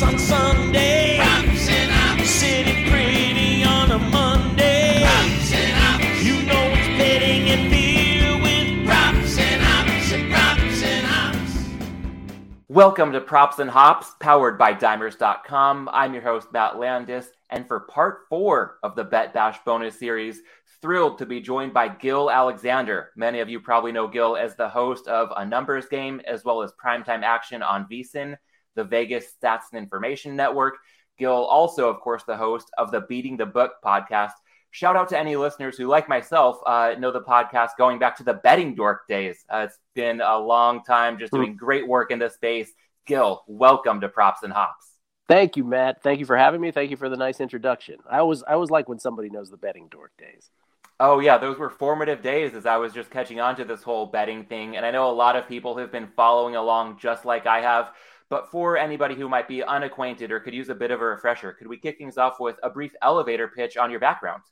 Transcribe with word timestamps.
hops 0.00 0.12
on 0.12 0.18
Sunday. 0.18 1.16
Props 1.18 1.68
and 1.68 1.90
ops. 1.92 2.30
Sitting 2.30 2.90
pretty 2.90 3.64
on 3.64 3.90
a 3.90 3.98
Monday. 3.98 5.02
Props 5.02 5.52
and 5.52 6.02
ops. 6.02 6.22
You 6.22 6.42
know 6.42 6.72
it's 6.72 6.88
betting 6.98 7.48
and 7.50 7.70
beer 7.70 8.42
with 8.42 8.86
Props 8.86 9.38
and 9.38 9.62
ops 9.62 10.12
and 10.12 10.32
props 10.32 10.82
and 10.82 11.06
ops. 11.06 12.64
Welcome 12.68 13.12
to 13.12 13.20
Props 13.20 13.58
and 13.58 13.70
Hops, 13.70 14.12
powered 14.20 14.56
by 14.56 14.74
Dimers.com. 14.74 15.88
I'm 15.92 16.14
your 16.14 16.22
host, 16.22 16.52
Matt 16.52 16.78
Landis, 16.78 17.28
and 17.50 17.66
for 17.66 17.80
part 17.80 18.20
four 18.28 18.78
of 18.82 18.96
the 18.96 19.04
Bet 19.04 19.34
Bash 19.34 19.58
bonus 19.64 19.98
series, 19.98 20.40
thrilled 20.80 21.18
to 21.18 21.26
be 21.26 21.40
joined 21.40 21.74
by 21.74 21.88
Gil 21.88 22.30
Alexander. 22.30 23.10
Many 23.16 23.40
of 23.40 23.50
you 23.50 23.60
probably 23.60 23.92
know 23.92 24.08
Gil 24.08 24.36
as 24.36 24.56
the 24.56 24.68
host 24.68 25.08
of 25.08 25.30
A 25.36 25.44
Numbers 25.44 25.86
Game, 25.86 26.22
as 26.26 26.44
well 26.44 26.62
as 26.62 26.72
Primetime 26.82 27.22
Action 27.22 27.62
on 27.62 27.86
VSIN, 27.90 28.36
the 28.74 28.84
Vegas 28.84 29.26
Stats 29.42 29.72
and 29.72 29.82
Information 29.82 30.36
Network. 30.36 30.76
Gil, 31.18 31.32
also, 31.32 31.88
of 31.88 32.00
course, 32.00 32.22
the 32.24 32.36
host 32.36 32.70
of 32.78 32.90
the 32.90 33.02
Beating 33.02 33.36
the 33.36 33.46
Book 33.46 33.72
podcast. 33.84 34.32
Shout 34.70 34.96
out 34.96 35.08
to 35.08 35.18
any 35.18 35.36
listeners 35.36 35.76
who, 35.76 35.86
like 35.86 36.08
myself, 36.08 36.58
uh, 36.64 36.94
know 36.98 37.10
the 37.10 37.20
podcast 37.20 37.70
going 37.76 37.98
back 37.98 38.16
to 38.16 38.24
the 38.24 38.34
betting 38.34 38.74
dork 38.74 39.06
days. 39.08 39.44
Uh, 39.52 39.66
it's 39.68 39.78
been 39.94 40.20
a 40.20 40.38
long 40.38 40.84
time 40.84 41.18
just 41.18 41.32
doing 41.32 41.56
great 41.56 41.86
work 41.86 42.10
in 42.10 42.18
this 42.18 42.34
space. 42.34 42.72
Gil, 43.06 43.42
welcome 43.48 44.00
to 44.00 44.08
Props 44.08 44.44
and 44.44 44.52
Hops. 44.52 44.86
Thank 45.28 45.56
you, 45.56 45.64
Matt. 45.64 46.02
Thank 46.02 46.20
you 46.20 46.26
for 46.26 46.36
having 46.36 46.60
me. 46.60 46.70
Thank 46.70 46.90
you 46.90 46.96
for 46.96 47.08
the 47.08 47.16
nice 47.16 47.40
introduction. 47.40 47.96
I 48.08 48.18
always 48.18 48.42
I 48.42 48.54
always 48.54 48.70
like 48.70 48.88
when 48.88 48.98
somebody 48.98 49.30
knows 49.30 49.50
the 49.50 49.56
betting 49.56 49.88
dork 49.88 50.12
days. 50.18 50.50
Oh 50.98 51.18
yeah, 51.18 51.38
those 51.38 51.56
were 51.56 51.70
formative 51.70 52.20
days 52.20 52.54
as 52.54 52.66
I 52.66 52.76
was 52.76 52.92
just 52.92 53.10
catching 53.10 53.40
on 53.40 53.56
to 53.56 53.64
this 53.64 53.82
whole 53.82 54.06
betting 54.06 54.44
thing. 54.44 54.76
And 54.76 54.84
I 54.84 54.90
know 54.90 55.08
a 55.08 55.12
lot 55.12 55.36
of 55.36 55.48
people 55.48 55.76
have 55.78 55.90
been 55.90 56.08
following 56.14 56.56
along 56.56 56.98
just 56.98 57.24
like 57.24 57.46
I 57.46 57.60
have. 57.60 57.90
But 58.30 58.48
for 58.50 58.78
anybody 58.78 59.16
who 59.16 59.28
might 59.28 59.48
be 59.48 59.62
unacquainted 59.62 60.30
or 60.30 60.38
could 60.38 60.54
use 60.54 60.68
a 60.68 60.74
bit 60.74 60.92
of 60.92 61.00
a 61.00 61.04
refresher, 61.04 61.52
could 61.52 61.66
we 61.66 61.76
kick 61.76 61.98
things 61.98 62.16
off 62.16 62.38
with 62.38 62.56
a 62.62 62.70
brief 62.70 62.94
elevator 63.02 63.48
pitch 63.48 63.76
on 63.76 63.90
your 63.90 63.98
background? 63.98 64.42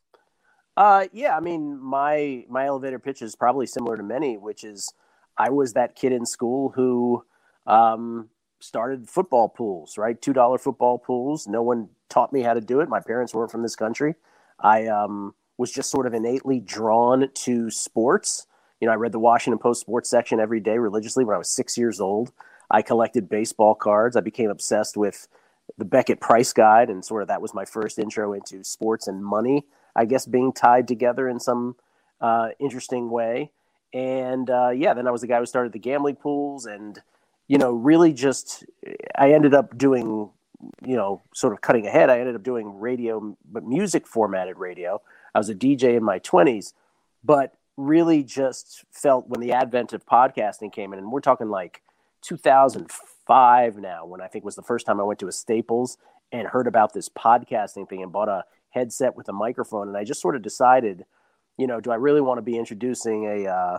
Uh, 0.77 1.07
yeah, 1.13 1.37
I 1.37 1.41
mean, 1.41 1.81
my 1.81 2.45
my 2.49 2.67
elevator 2.67 2.99
pitch 2.99 3.23
is 3.23 3.35
probably 3.37 3.67
similar 3.67 3.97
to 3.97 4.03
many, 4.03 4.37
which 4.37 4.65
is 4.65 4.93
I 5.37 5.51
was 5.51 5.73
that 5.73 5.95
kid 5.95 6.13
in 6.13 6.27
school 6.27 6.71
who 6.71 7.25
um, 7.67 8.29
started 8.59 9.09
football 9.09 9.49
pools, 9.49 9.97
right? 9.97 10.21
Two 10.21 10.33
dollar 10.33 10.59
football 10.59 10.99
pools. 10.99 11.47
No 11.47 11.63
one 11.63 11.89
taught 12.09 12.33
me 12.33 12.43
how 12.43 12.55
to 12.55 12.61
do 12.61 12.81
it. 12.81 12.89
My 12.89 13.01
parents 13.01 13.33
weren't 13.33 13.53
from 13.53 13.63
this 13.63 13.77
country. 13.77 14.17
I 14.59 14.87
um, 14.87 15.35
was 15.57 15.71
just 15.71 15.91
sort 15.91 16.07
of 16.07 16.15
innately 16.15 16.59
drawn 16.59 17.29
to 17.33 17.71
sports. 17.71 18.47
You 18.81 18.87
know, 18.87 18.93
I 18.93 18.97
read 18.97 19.13
the 19.13 19.21
Washington 19.21 19.59
Post 19.59 19.81
sports 19.81 20.11
section 20.11 20.41
every 20.41 20.61
day 20.61 20.79
religiously 20.79 21.25
when 21.25 21.35
I 21.35 21.39
was 21.39 21.51
six 21.51 21.79
years 21.79 22.01
old. 22.01 22.33
I 22.71 22.83
collected 22.83 23.29
baseball 23.29 23.75
cards. 23.75 24.17
I 24.17 24.21
became 24.21 24.51
obsessed 24.51 24.97
with 24.97 25.29
the 25.77 25.85
Beckett 25.85 26.21
Price 26.21 26.53
Guide, 26.53 26.91
and 26.91 27.05
sort 27.05 27.23
of 27.23 27.29
that 27.29 27.43
was 27.43 27.55
my 27.55 27.65
first 27.65 27.99
intro 27.99 28.33
into 28.33 28.65
sports 28.65 29.07
and 29.07 29.25
money. 29.25 29.65
I 29.95 30.05
guess 30.05 30.27
being 30.27 30.53
tied 30.53 30.87
together 30.87 31.29
in 31.29 31.41
some 31.41 31.77
uh, 32.21 32.51
interesting 32.59 33.11
way. 33.11 33.51
And 33.93 34.49
uh, 34.51 34.71
yeah, 34.71 34.95
then 34.95 35.07
I 35.07 35.11
was 35.11 35.23
the 35.23 35.27
guy 35.27 35.39
who 35.39 35.47
started 35.47 35.73
the 35.73 35.79
gambling 35.79 36.17
pools, 36.17 36.67
and 36.67 37.01
you 37.47 37.59
know, 37.59 37.73
really 37.73 38.13
just 38.13 38.65
I 39.17 39.33
ended 39.33 39.55
up 39.55 39.77
doing, 39.79 40.31
you 40.85 40.97
know, 40.97 41.23
sort 41.35 41.55
of 41.55 41.63
cutting 41.63 41.87
ahead. 41.87 42.11
I 42.11 42.21
ended 42.21 42.35
up 42.35 42.43
doing 42.43 42.79
radio, 42.79 43.37
but 43.51 43.65
music 43.65 44.07
formatted 44.07 44.59
radio. 44.59 45.01
I 45.35 45.39
was 45.39 45.49
a 45.49 45.55
DJ 45.55 45.97
in 45.97 46.05
my 46.05 46.19
twenties, 46.19 46.75
but 47.25 47.55
really 47.79 48.23
just 48.23 48.85
felt 48.91 49.29
when 49.29 49.41
the 49.41 49.53
advent 49.53 49.93
of 49.93 50.05
podcasting 50.05 50.73
came 50.73 50.93
in, 50.93 50.99
and 50.99 51.11
we're 51.11 51.21
talking 51.21 51.49
like 51.49 51.83
2005 52.23 53.77
now, 53.79 54.07
when 54.07 54.21
I 54.21 54.27
think 54.27 54.45
was 54.45 54.57
the 54.57 54.63
first 54.63 54.87
time 54.87 55.01
I 55.01 55.05
went 55.05 55.19
to 55.21 55.29
a 55.29 55.33
Staples 55.33 55.99
and 56.33 56.49
heard 56.49 56.67
about 56.67 56.93
this 56.93 57.09
podcasting 57.09 57.89
thing 57.89 58.03
and 58.03 58.13
bought 58.13 58.29
a 58.29 58.45
headset 58.71 59.17
with 59.17 59.29
a 59.29 59.33
microphone, 59.33 59.89
and 59.89 59.97
I 59.97 60.05
just 60.05 60.21
sort 60.21 60.37
of 60.37 60.43
decided, 60.43 61.05
you 61.57 61.67
know, 61.67 61.81
do 61.81 61.91
I 61.91 61.97
really 61.97 62.21
want 62.21 62.39
to 62.39 62.43
be 62.43 62.57
introducing 62.59 63.25
a, 63.25 63.51
uh, 63.51 63.79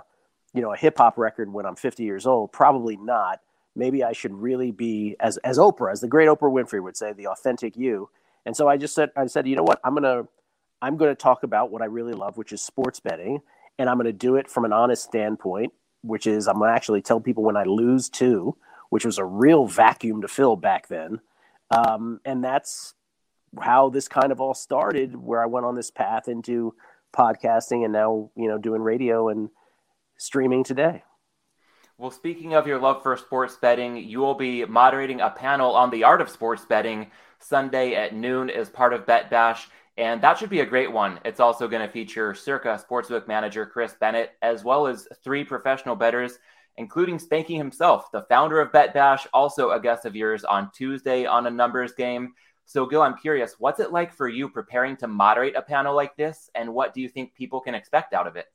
you 0.53 0.61
know, 0.61 0.73
a 0.73 0.77
hip 0.77 0.97
hop 0.97 1.17
record 1.17 1.51
when 1.53 1.65
I'm 1.65 1.75
50 1.75 2.03
years 2.03 2.25
old? 2.25 2.51
Probably 2.51 2.97
not. 2.97 3.39
Maybe 3.75 4.03
I 4.03 4.13
should 4.13 4.33
really 4.33 4.71
be 4.71 5.15
as 5.19 5.37
as 5.37 5.57
Oprah, 5.57 5.91
as 5.91 6.01
the 6.01 6.07
great 6.07 6.27
Oprah 6.27 6.51
Winfrey 6.51 6.81
would 6.81 6.97
say, 6.97 7.13
the 7.13 7.27
authentic 7.27 7.77
you. 7.77 8.09
And 8.45 8.55
so 8.57 8.67
I 8.67 8.77
just 8.77 8.95
said, 8.95 9.11
I 9.15 9.27
said, 9.27 9.47
you 9.47 9.55
know 9.55 9.63
what, 9.63 9.79
I'm 9.83 9.93
gonna 9.93 10.23
I'm 10.81 10.97
gonna 10.97 11.15
talk 11.15 11.43
about 11.43 11.71
what 11.71 11.81
I 11.81 11.85
really 11.85 12.13
love, 12.13 12.37
which 12.37 12.51
is 12.51 12.61
sports 12.61 12.99
betting, 12.99 13.41
and 13.77 13.89
I'm 13.89 13.97
gonna 13.97 14.11
do 14.11 14.35
it 14.35 14.49
from 14.49 14.65
an 14.65 14.73
honest 14.73 15.03
standpoint, 15.03 15.73
which 16.01 16.27
is 16.27 16.47
I'm 16.47 16.59
gonna 16.59 16.71
actually 16.71 17.01
tell 17.01 17.19
people 17.19 17.43
when 17.43 17.57
I 17.57 17.63
lose 17.63 18.09
too, 18.09 18.55
which 18.89 19.05
was 19.05 19.17
a 19.17 19.25
real 19.25 19.67
vacuum 19.67 20.21
to 20.21 20.27
fill 20.27 20.55
back 20.55 20.87
then. 20.87 21.19
Um, 21.71 22.19
and 22.25 22.43
that's 22.43 22.93
how 23.59 23.89
this 23.89 24.07
kind 24.07 24.31
of 24.31 24.41
all 24.41 24.53
started, 24.53 25.15
where 25.15 25.41
I 25.41 25.47
went 25.47 25.65
on 25.65 25.75
this 25.75 25.91
path 25.91 26.27
into 26.27 26.75
podcasting 27.13 27.83
and 27.83 27.93
now, 27.93 28.29
you 28.35 28.47
know, 28.47 28.57
doing 28.57 28.81
radio 28.81 29.29
and 29.29 29.49
streaming 30.17 30.63
today. 30.63 31.03
Well, 31.97 32.11
speaking 32.11 32.53
of 32.53 32.65
your 32.65 32.79
love 32.79 33.03
for 33.03 33.17
sports 33.17 33.57
betting, 33.57 33.97
you 33.97 34.19
will 34.19 34.35
be 34.35 34.63
moderating 34.63 35.19
a 35.19 35.29
panel 35.29 35.75
on 35.75 35.89
the 35.89 36.05
art 36.05 36.21
of 36.21 36.29
sports 36.29 36.63
betting 36.63 37.11
Sunday 37.39 37.93
at 37.93 38.15
noon 38.15 38.49
as 38.49 38.69
part 38.69 38.93
of 38.93 39.05
Bet 39.05 39.29
Bash. 39.29 39.67
And 39.99 40.21
that 40.21 40.37
should 40.37 40.49
be 40.49 40.61
a 40.61 40.65
great 40.65 40.91
one. 40.91 41.19
It's 41.25 41.41
also 41.41 41.67
going 41.67 41.85
to 41.85 41.91
feature 41.91 42.33
Circa 42.33 42.81
sportsbook 42.89 43.27
manager 43.27 43.65
Chris 43.65 43.95
Bennett, 43.99 44.31
as 44.41 44.63
well 44.63 44.87
as 44.87 45.09
three 45.25 45.43
professional 45.43 45.97
bettors, 45.97 46.39
including 46.77 47.17
Spanky 47.17 47.57
himself, 47.57 48.09
the 48.13 48.21
founder 48.29 48.61
of 48.61 48.71
Bet 48.71 48.93
Bash, 48.93 49.27
also 49.33 49.71
a 49.71 49.79
guest 49.79 50.05
of 50.05 50.15
yours 50.15 50.45
on 50.45 50.71
Tuesday 50.71 51.25
on 51.25 51.47
a 51.47 51.51
numbers 51.51 51.91
game. 51.91 52.33
So, 52.65 52.85
Gil, 52.85 53.01
I'm 53.01 53.17
curious, 53.17 53.55
what's 53.59 53.81
it 53.81 53.91
like 53.91 54.13
for 54.13 54.29
you 54.29 54.47
preparing 54.47 54.95
to 54.97 55.07
moderate 55.07 55.57
a 55.57 55.61
panel 55.61 55.93
like 55.93 56.15
this? 56.15 56.49
And 56.55 56.73
what 56.73 56.93
do 56.93 57.01
you 57.01 57.09
think 57.09 57.35
people 57.35 57.59
can 57.59 57.75
expect 57.75 58.13
out 58.13 58.25
of 58.25 58.37
it? 58.37 58.45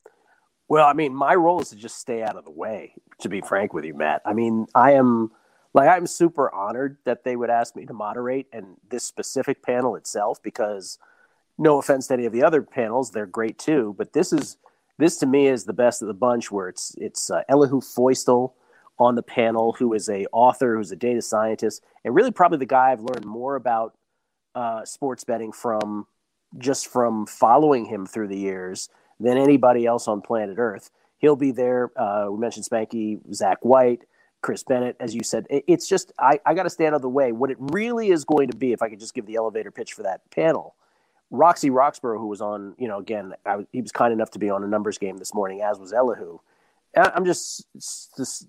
Well, 0.67 0.87
I 0.87 0.93
mean, 0.93 1.13
my 1.13 1.35
role 1.35 1.61
is 1.61 1.69
to 1.69 1.75
just 1.75 1.99
stay 1.99 2.23
out 2.23 2.37
of 2.37 2.45
the 2.45 2.51
way, 2.51 2.95
to 3.19 3.29
be 3.29 3.41
frank 3.41 3.71
with 3.71 3.85
you, 3.85 3.93
Matt. 3.93 4.23
I 4.25 4.33
mean, 4.33 4.65
I 4.73 4.93
am 4.93 5.29
like, 5.75 5.89
I'm 5.89 6.07
super 6.07 6.51
honored 6.51 6.97
that 7.05 7.23
they 7.23 7.35
would 7.35 7.51
ask 7.51 7.75
me 7.75 7.85
to 7.85 7.93
moderate 7.93 8.47
and 8.51 8.77
this 8.89 9.05
specific 9.05 9.61
panel 9.61 9.95
itself, 9.95 10.41
because 10.41 10.97
no 11.57 11.79
offense 11.79 12.07
to 12.07 12.13
any 12.13 12.25
of 12.25 12.33
the 12.33 12.43
other 12.43 12.61
panels, 12.61 13.11
they're 13.11 13.25
great 13.25 13.57
too. 13.57 13.95
But 13.97 14.13
this 14.13 14.33
is, 14.33 14.57
this 14.97 15.17
to 15.17 15.25
me 15.25 15.47
is 15.47 15.65
the 15.65 15.73
best 15.73 16.01
of 16.01 16.07
the 16.07 16.13
bunch 16.13 16.51
where 16.51 16.69
it's, 16.69 16.95
it's 16.97 17.29
uh, 17.29 17.41
Elihu 17.49 17.81
Feustel 17.81 18.53
on 18.97 19.15
the 19.15 19.23
panel, 19.23 19.73
who 19.73 19.93
is 19.93 20.07
a 20.09 20.25
author, 20.31 20.77
who's 20.77 20.91
a 20.91 20.95
data 20.95 21.21
scientist, 21.21 21.83
and 22.03 22.15
really 22.15 22.31
probably 22.31 22.57
the 22.57 22.65
guy 22.65 22.91
I've 22.91 23.01
learned 23.01 23.25
more 23.25 23.55
about 23.55 23.97
uh, 24.53 24.85
sports 24.85 25.23
betting 25.23 25.51
from 25.51 26.07
just 26.57 26.87
from 26.87 27.25
following 27.25 27.85
him 27.85 28.05
through 28.05 28.29
the 28.29 28.37
years 28.37 28.89
than 29.19 29.37
anybody 29.37 29.85
else 29.85 30.07
on 30.07 30.21
planet 30.21 30.57
Earth. 30.57 30.91
He'll 31.17 31.35
be 31.35 31.51
there. 31.51 31.91
Uh, 31.99 32.27
we 32.31 32.37
mentioned 32.37 32.65
Spanky, 32.65 33.19
Zach 33.33 33.57
White, 33.63 34.03
Chris 34.41 34.63
Bennett, 34.63 34.95
as 34.99 35.13
you 35.13 35.23
said. 35.23 35.45
It, 35.49 35.65
it's 35.67 35.87
just, 35.87 36.13
I, 36.19 36.39
I 36.45 36.53
got 36.53 36.63
to 36.63 36.69
stand 36.69 36.93
out 36.93 36.97
of 36.97 37.01
the 37.01 37.09
way. 37.09 37.31
What 37.31 37.51
it 37.51 37.57
really 37.59 38.11
is 38.11 38.23
going 38.23 38.49
to 38.49 38.55
be, 38.55 38.71
if 38.71 38.81
I 38.81 38.89
could 38.89 38.99
just 38.99 39.13
give 39.13 39.25
the 39.25 39.35
elevator 39.35 39.71
pitch 39.71 39.93
for 39.93 40.03
that 40.03 40.21
panel, 40.31 40.75
Roxy 41.31 41.69
Roxborough, 41.69 42.19
who 42.19 42.27
was 42.27 42.41
on, 42.41 42.75
you 42.77 42.87
know, 42.87 42.99
again, 42.99 43.33
I, 43.45 43.65
he 43.71 43.81
was 43.81 43.91
kind 43.91 44.13
enough 44.13 44.31
to 44.31 44.39
be 44.39 44.49
on 44.49 44.63
a 44.63 44.67
numbers 44.67 44.97
game 44.97 45.17
this 45.17 45.33
morning, 45.33 45.61
as 45.61 45.79
was 45.79 45.93
Elihu. 45.93 46.39
I'm 46.97 47.25
just, 47.25 47.65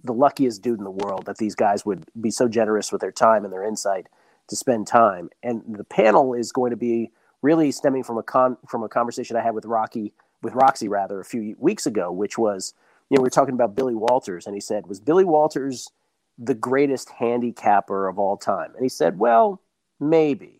the 0.05 0.13
luckiest 0.13 0.63
dude 0.63 0.79
in 0.79 0.85
the 0.85 0.91
world 0.91 1.27
that 1.27 1.39
these 1.39 1.57
guys 1.57 1.85
would 1.85 2.07
be 2.21 2.31
so 2.31 2.47
generous 2.47 2.93
with 2.93 3.01
their 3.01 3.11
time 3.11 3.45
and 3.45 3.53
their 3.53 3.65
insight 3.65 4.07
to 4.49 4.55
spend 4.55 4.87
time. 4.87 5.31
And 5.43 5.63
the 5.67 5.85
panel 5.85 6.33
is 6.33 6.53
going 6.53 6.71
to 6.71 6.77
be 6.77 7.11
really 7.43 7.73
stemming 7.73 8.05
from 8.05 8.19
a 8.19 8.23
con 8.23 8.57
from 8.69 8.85
a 8.85 8.89
conversation 8.89 9.37
I 9.37 9.43
had 9.43 9.55
with 9.55 9.65
Rocky 9.65 10.13
with 10.43 10.55
Roxy 10.55 10.87
rather 10.87 11.19
a 11.19 11.25
few 11.25 11.57
weeks 11.59 11.87
ago, 11.87 12.13
which 12.13 12.39
was 12.39 12.73
you 13.11 13.17
know 13.17 13.23
we 13.23 13.27
were 13.27 13.31
talking 13.31 13.55
about 13.55 13.75
Billy 13.75 13.97
Walters, 13.97 14.47
and 14.47 14.55
he 14.55 14.61
said 14.61 14.87
was 14.87 15.01
Billy 15.01 15.25
Walters 15.25 15.91
the 16.39 16.55
greatest 16.55 17.11
handicapper 17.11 18.09
of 18.09 18.19
all 18.19 18.37
time? 18.37 18.73
And 18.75 18.83
he 18.83 18.89
said, 18.89 19.19
well, 19.19 19.61
maybe. 19.99 20.56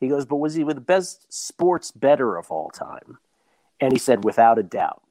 He 0.00 0.08
goes, 0.08 0.26
but 0.26 0.36
was 0.36 0.54
he 0.54 0.62
the 0.62 0.74
best 0.76 1.32
sports 1.32 1.90
better 1.90 2.36
of 2.36 2.50
all 2.50 2.70
time? 2.70 3.18
And 3.80 3.92
he 3.92 3.98
said, 3.98 4.24
without 4.24 4.58
a 4.58 4.62
doubt. 4.62 5.02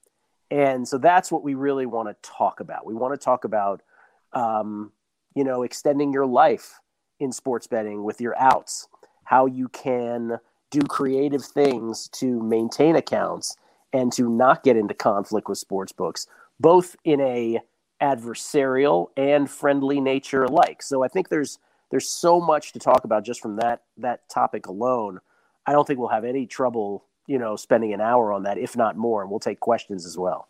And 0.50 0.88
so 0.88 0.98
that's 0.98 1.32
what 1.32 1.44
we 1.44 1.56
really 1.56 1.86
want 1.86 2.08
to 2.10 2.16
talk 2.30 2.60
about. 2.60 2.86
We 2.86 2.94
want 2.94 3.14
to 3.14 3.24
talk 3.24 3.44
about, 3.44 3.82
um, 4.34 4.92
you 5.36 5.44
know, 5.44 5.64
extending 5.64 6.14
your 6.14 6.26
life 6.26 6.80
in 7.20 7.32
sports 7.32 7.68
betting 7.68 8.04
with 8.04 8.22
your 8.22 8.38
outs, 8.38 8.88
how 9.24 9.46
you 9.46 9.68
can 9.70 10.40
do 10.70 10.80
creative 10.82 11.44
things 11.44 12.08
to 12.10 12.42
maintain 12.42 12.96
accounts 12.96 13.56
and 13.94 14.12
to 14.14 14.30
not 14.30 14.64
get 14.64 14.78
into 14.78 14.94
conflict 14.94 15.50
with 15.50 15.58
sports 15.58 15.92
books, 15.92 16.28
both 16.60 16.96
in 17.04 17.20
a 17.22 17.60
adversarial 18.02 19.08
and 19.18 19.50
friendly 19.50 20.00
nature 20.00 20.44
alike. 20.44 20.82
So 20.82 21.04
I 21.04 21.08
think 21.08 21.30
there's 21.30 21.58
there's 21.92 22.10
so 22.10 22.40
much 22.42 22.74
to 22.74 22.80
talk 22.80 23.04
about 23.06 23.24
just 23.26 23.42
from 23.42 23.58
that 23.58 23.84
that 23.98 24.28
topic 24.30 24.68
alone. 24.68 25.20
I 25.66 25.72
don't 25.74 25.86
think 25.86 26.00
we'll 26.00 26.10
have 26.10 26.26
any 26.26 26.46
trouble, 26.48 27.06
you 27.28 27.40
know, 27.40 27.56
spending 27.56 27.94
an 27.94 28.02
hour 28.02 28.32
on 28.34 28.44
that, 28.44 28.58
if 28.58 28.76
not 28.78 28.98
more, 28.98 29.22
and 29.22 29.30
we'll 29.30 29.40
take 29.40 29.60
questions 29.60 30.06
as 30.06 30.18
well. 30.18 30.48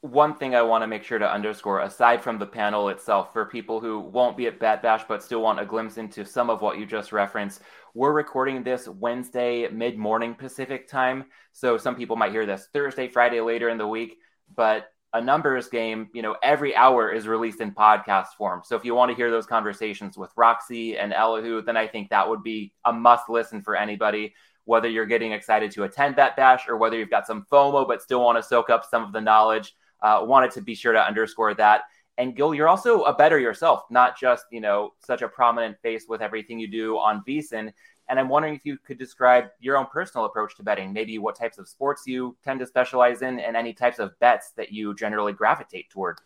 one 0.00 0.34
thing 0.34 0.54
I 0.54 0.60
want 0.60 0.82
to 0.82 0.86
make 0.86 1.02
sure 1.02 1.18
to 1.18 1.32
underscore, 1.32 1.80
aside 1.80 2.22
from 2.22 2.38
the 2.38 2.46
panel 2.46 2.90
itself, 2.90 3.32
for 3.32 3.46
people 3.46 3.80
who 3.80 4.00
won't 4.00 4.36
be 4.36 4.46
at 4.46 4.60
Bet 4.60 4.82
Bash 4.82 5.02
but 5.08 5.22
still 5.22 5.40
want 5.40 5.60
a 5.60 5.64
glimpse 5.64 5.96
into 5.96 6.26
some 6.26 6.50
of 6.50 6.60
what 6.60 6.78
you 6.78 6.84
just 6.84 7.10
referenced, 7.10 7.62
we're 7.94 8.12
recording 8.12 8.62
this 8.62 8.86
Wednesday 8.86 9.66
mid 9.70 9.96
morning 9.96 10.34
Pacific 10.34 10.88
time. 10.88 11.24
So 11.52 11.78
some 11.78 11.96
people 11.96 12.16
might 12.16 12.32
hear 12.32 12.44
this 12.44 12.68
Thursday, 12.70 13.08
Friday 13.08 13.40
later 13.40 13.70
in 13.70 13.78
the 13.78 13.86
week, 13.88 14.18
but 14.54 14.88
a 15.14 15.20
numbers 15.20 15.68
game, 15.68 16.08
you 16.12 16.20
know, 16.20 16.36
every 16.42 16.76
hour 16.76 17.10
is 17.10 17.26
released 17.26 17.60
in 17.60 17.72
podcast 17.72 18.28
form. 18.36 18.62
So 18.64 18.76
if 18.76 18.84
you 18.84 18.94
want 18.94 19.10
to 19.10 19.16
hear 19.16 19.30
those 19.30 19.46
conversations 19.46 20.18
with 20.18 20.30
Roxy 20.36 20.98
and 20.98 21.14
Elihu, 21.14 21.62
then 21.62 21.76
I 21.76 21.86
think 21.86 22.10
that 22.10 22.28
would 22.28 22.42
be 22.42 22.72
a 22.84 22.92
must 22.92 23.28
listen 23.28 23.62
for 23.62 23.76
anybody 23.76 24.34
whether 24.64 24.88
you're 24.88 25.06
getting 25.06 25.32
excited 25.32 25.70
to 25.72 25.84
attend 25.84 26.16
that 26.16 26.36
bash 26.36 26.68
or 26.68 26.76
whether 26.76 26.98
you've 26.98 27.10
got 27.10 27.26
some 27.26 27.46
FOMO 27.50 27.86
but 27.86 28.02
still 28.02 28.22
want 28.22 28.38
to 28.38 28.42
soak 28.42 28.70
up 28.70 28.84
some 28.84 29.04
of 29.04 29.12
the 29.12 29.20
knowledge. 29.20 29.74
Uh, 30.02 30.20
wanted 30.22 30.50
to 30.50 30.60
be 30.60 30.74
sure 30.74 30.92
to 30.92 31.06
underscore 31.06 31.54
that. 31.54 31.82
And 32.18 32.36
Gil, 32.36 32.54
you're 32.54 32.68
also 32.68 33.02
a 33.04 33.14
better 33.14 33.38
yourself, 33.38 33.84
not 33.90 34.18
just 34.18 34.44
you 34.52 34.60
know 34.60 34.92
such 34.98 35.22
a 35.22 35.28
prominent 35.28 35.78
face 35.80 36.04
with 36.08 36.20
everything 36.20 36.58
you 36.58 36.68
do 36.68 36.96
on 36.96 37.24
VSiN. 37.26 37.72
And 38.08 38.20
I'm 38.20 38.28
wondering 38.28 38.54
if 38.54 38.66
you 38.66 38.76
could 38.78 38.98
describe 38.98 39.46
your 39.60 39.76
own 39.76 39.86
personal 39.86 40.26
approach 40.26 40.56
to 40.56 40.62
betting, 40.62 40.92
maybe 40.92 41.18
what 41.18 41.36
types 41.36 41.58
of 41.58 41.68
sports 41.68 42.02
you 42.06 42.36
tend 42.44 42.60
to 42.60 42.66
specialize 42.66 43.22
in, 43.22 43.40
and 43.40 43.56
any 43.56 43.72
types 43.72 43.98
of 43.98 44.18
bets 44.18 44.52
that 44.56 44.72
you 44.72 44.94
generally 44.94 45.32
gravitate 45.32 45.88
toward. 45.90 46.18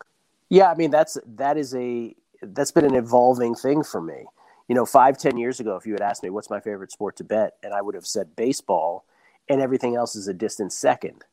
Yeah, 0.49 0.71
I 0.71 0.75
mean 0.75 0.91
that's 0.91 1.17
that 1.25 1.57
is 1.57 1.75
a 1.75 2.15
that's 2.41 2.71
been 2.71 2.85
an 2.85 2.95
evolving 2.95 3.55
thing 3.55 3.83
for 3.83 4.01
me 4.01 4.25
you 4.69 4.75
know, 4.75 4.85
five, 4.85 5.17
ten 5.17 5.35
years 5.35 5.59
ago, 5.59 5.75
if 5.75 5.85
you 5.85 5.93
had 5.93 6.01
asked 6.01 6.23
me 6.23 6.29
what's 6.29 6.49
my 6.49 6.59
favorite 6.59 6.91
sport 6.91 7.17
to 7.17 7.23
bet, 7.23 7.55
and 7.63 7.73
I 7.73 7.81
would 7.81 7.95
have 7.95 8.05
said 8.05 8.35
baseball, 8.35 9.03
and 9.49 9.59
everything 9.59 9.95
else 9.95 10.15
is 10.15 10.27
a 10.27 10.33
distant 10.33 10.71
second. 10.71 11.25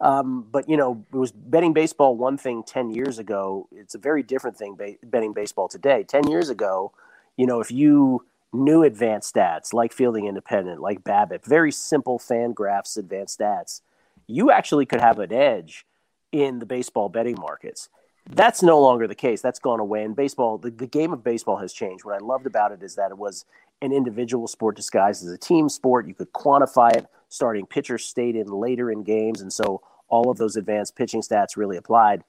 Um, 0.00 0.46
but 0.50 0.68
you 0.68 0.76
know, 0.76 1.04
it 1.12 1.16
was 1.16 1.30
betting 1.30 1.74
baseball 1.74 2.16
one 2.16 2.38
thing 2.38 2.62
ten 2.62 2.90
years 2.90 3.18
ago. 3.18 3.68
It's 3.70 3.94
a 3.94 3.98
very 3.98 4.22
different 4.22 4.56
thing 4.56 4.74
ba- 4.74 4.96
betting 5.04 5.34
baseball 5.34 5.68
today. 5.68 6.02
Ten 6.02 6.28
years 6.28 6.48
ago, 6.48 6.92
you 7.36 7.46
know, 7.46 7.60
if 7.60 7.70
you 7.70 8.24
knew 8.52 8.82
advanced 8.82 9.34
stats 9.34 9.72
like 9.72 9.92
Fielding 9.92 10.26
Independent, 10.26 10.80
like 10.80 11.04
BABIP, 11.04 11.44
very 11.44 11.70
simple 11.70 12.18
FanGraphs, 12.18 12.96
advanced 12.96 13.38
stats, 13.38 13.82
you 14.26 14.50
actually 14.50 14.86
could 14.86 15.00
have 15.00 15.18
an 15.18 15.32
edge 15.32 15.86
in 16.32 16.58
the 16.58 16.66
baseball 16.66 17.08
betting 17.08 17.36
markets. 17.38 17.88
That's 18.30 18.62
no 18.62 18.78
longer 18.80 19.06
the 19.06 19.14
case. 19.14 19.40
That's 19.40 19.58
gone 19.58 19.80
away. 19.80 20.04
And 20.04 20.14
baseball, 20.14 20.58
the, 20.58 20.70
the 20.70 20.86
game 20.86 21.12
of 21.12 21.24
baseball 21.24 21.56
has 21.56 21.72
changed. 21.72 22.04
What 22.04 22.14
I 22.14 22.24
loved 22.24 22.46
about 22.46 22.72
it 22.72 22.82
is 22.82 22.94
that 22.96 23.10
it 23.10 23.18
was 23.18 23.46
an 23.80 23.92
individual 23.92 24.46
sport 24.46 24.76
disguised 24.76 25.24
as 25.24 25.32
a 25.32 25.38
team 25.38 25.68
sport. 25.68 26.06
You 26.06 26.14
could 26.14 26.32
quantify 26.32 26.94
it. 26.94 27.06
Starting 27.30 27.66
pitchers 27.66 28.04
stayed 28.04 28.36
in 28.36 28.46
later 28.48 28.90
in 28.90 29.02
games. 29.02 29.40
And 29.40 29.52
so 29.52 29.82
all 30.08 30.30
of 30.30 30.36
those 30.36 30.56
advanced 30.56 30.94
pitching 30.94 31.22
stats 31.22 31.56
really 31.56 31.76
applied. 31.76 32.22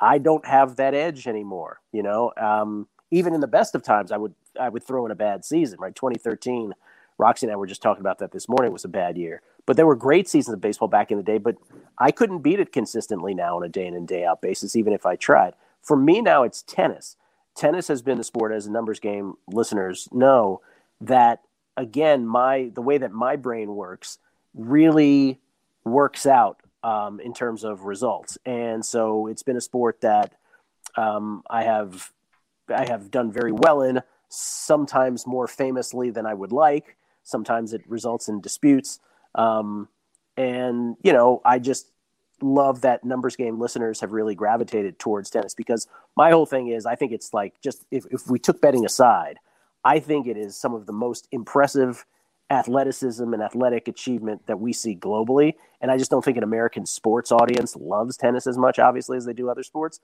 I 0.00 0.18
don't 0.18 0.46
have 0.46 0.76
that 0.76 0.94
edge 0.94 1.26
anymore. 1.26 1.80
You 1.92 2.02
know, 2.02 2.32
um, 2.36 2.88
even 3.10 3.34
in 3.34 3.40
the 3.40 3.46
best 3.46 3.74
of 3.74 3.82
times, 3.82 4.10
I 4.10 4.16
would 4.16 4.34
I 4.58 4.68
would 4.68 4.84
throw 4.84 5.04
in 5.06 5.12
a 5.12 5.16
bad 5.16 5.44
season. 5.44 5.78
Right, 5.80 5.94
2013. 5.94 6.74
Roxy 7.18 7.46
and 7.46 7.52
I 7.52 7.56
were 7.56 7.66
just 7.66 7.82
talking 7.82 8.00
about 8.00 8.18
that 8.18 8.32
this 8.32 8.48
morning. 8.48 8.72
Was 8.72 8.84
a 8.84 8.88
bad 8.88 9.16
year. 9.16 9.42
But 9.66 9.76
there 9.76 9.86
were 9.86 9.96
great 9.96 10.28
seasons 10.28 10.54
of 10.54 10.60
baseball 10.60 10.88
back 10.88 11.10
in 11.10 11.18
the 11.18 11.22
day, 11.22 11.38
but 11.38 11.56
I 11.98 12.10
couldn't 12.10 12.40
beat 12.40 12.58
it 12.58 12.72
consistently 12.72 13.32
now 13.32 13.56
on 13.56 13.62
a 13.62 13.68
day 13.68 13.86
in 13.86 13.94
and 13.94 14.08
day 14.08 14.24
out 14.24 14.42
basis, 14.42 14.74
even 14.74 14.92
if 14.92 15.06
I 15.06 15.14
tried. 15.14 15.54
For 15.82 15.96
me 15.96 16.20
now, 16.20 16.42
it's 16.42 16.62
tennis. 16.62 17.16
Tennis 17.54 17.88
has 17.88 18.02
been 18.02 18.18
the 18.18 18.24
sport, 18.24 18.52
as 18.52 18.66
a 18.66 18.70
numbers 18.70 18.98
game 18.98 19.34
listeners 19.46 20.08
know, 20.10 20.62
that 21.00 21.42
again, 21.76 22.26
my 22.26 22.70
the 22.74 22.82
way 22.82 22.98
that 22.98 23.12
my 23.12 23.36
brain 23.36 23.74
works 23.74 24.18
really 24.54 25.40
works 25.84 26.26
out 26.26 26.60
um, 26.82 27.20
in 27.20 27.34
terms 27.34 27.64
of 27.64 27.84
results, 27.84 28.38
and 28.46 28.84
so 28.84 29.26
it's 29.26 29.42
been 29.42 29.56
a 29.56 29.60
sport 29.60 30.00
that 30.00 30.34
um, 30.96 31.42
I 31.48 31.64
have 31.64 32.10
I 32.68 32.86
have 32.88 33.10
done 33.10 33.30
very 33.30 33.52
well 33.52 33.82
in. 33.82 34.02
Sometimes 34.34 35.26
more 35.26 35.46
famously 35.46 36.08
than 36.08 36.24
I 36.24 36.32
would 36.32 36.52
like. 36.52 36.96
Sometimes 37.22 37.74
it 37.74 37.82
results 37.86 38.28
in 38.28 38.40
disputes. 38.40 38.98
Um, 39.34 39.88
and, 40.38 40.96
you 41.02 41.12
know, 41.12 41.42
I 41.44 41.58
just 41.58 41.88
love 42.40 42.80
that 42.80 43.04
numbers 43.04 43.36
game 43.36 43.60
listeners 43.60 44.00
have 44.00 44.12
really 44.12 44.34
gravitated 44.34 44.98
towards 44.98 45.28
tennis 45.28 45.54
because 45.54 45.86
my 46.16 46.30
whole 46.30 46.46
thing 46.46 46.68
is 46.68 46.86
I 46.86 46.96
think 46.96 47.12
it's 47.12 47.34
like 47.34 47.60
just 47.60 47.84
if, 47.90 48.06
if 48.10 48.26
we 48.28 48.38
took 48.38 48.60
betting 48.60 48.86
aside, 48.86 49.36
I 49.84 49.98
think 49.98 50.26
it 50.26 50.38
is 50.38 50.56
some 50.56 50.74
of 50.74 50.86
the 50.86 50.92
most 50.92 51.28
impressive 51.30 52.06
athleticism 52.50 53.32
and 53.34 53.42
athletic 53.42 53.86
achievement 53.86 54.46
that 54.46 54.60
we 54.60 54.72
see 54.72 54.96
globally. 54.96 55.54
And 55.80 55.90
I 55.90 55.98
just 55.98 56.10
don't 56.10 56.24
think 56.24 56.38
an 56.38 56.42
American 56.42 56.86
sports 56.86 57.30
audience 57.30 57.76
loves 57.76 58.16
tennis 58.16 58.46
as 58.46 58.56
much, 58.56 58.78
obviously, 58.78 59.16
as 59.16 59.24
they 59.26 59.32
do 59.32 59.50
other 59.50 59.62
sports. 59.62 60.00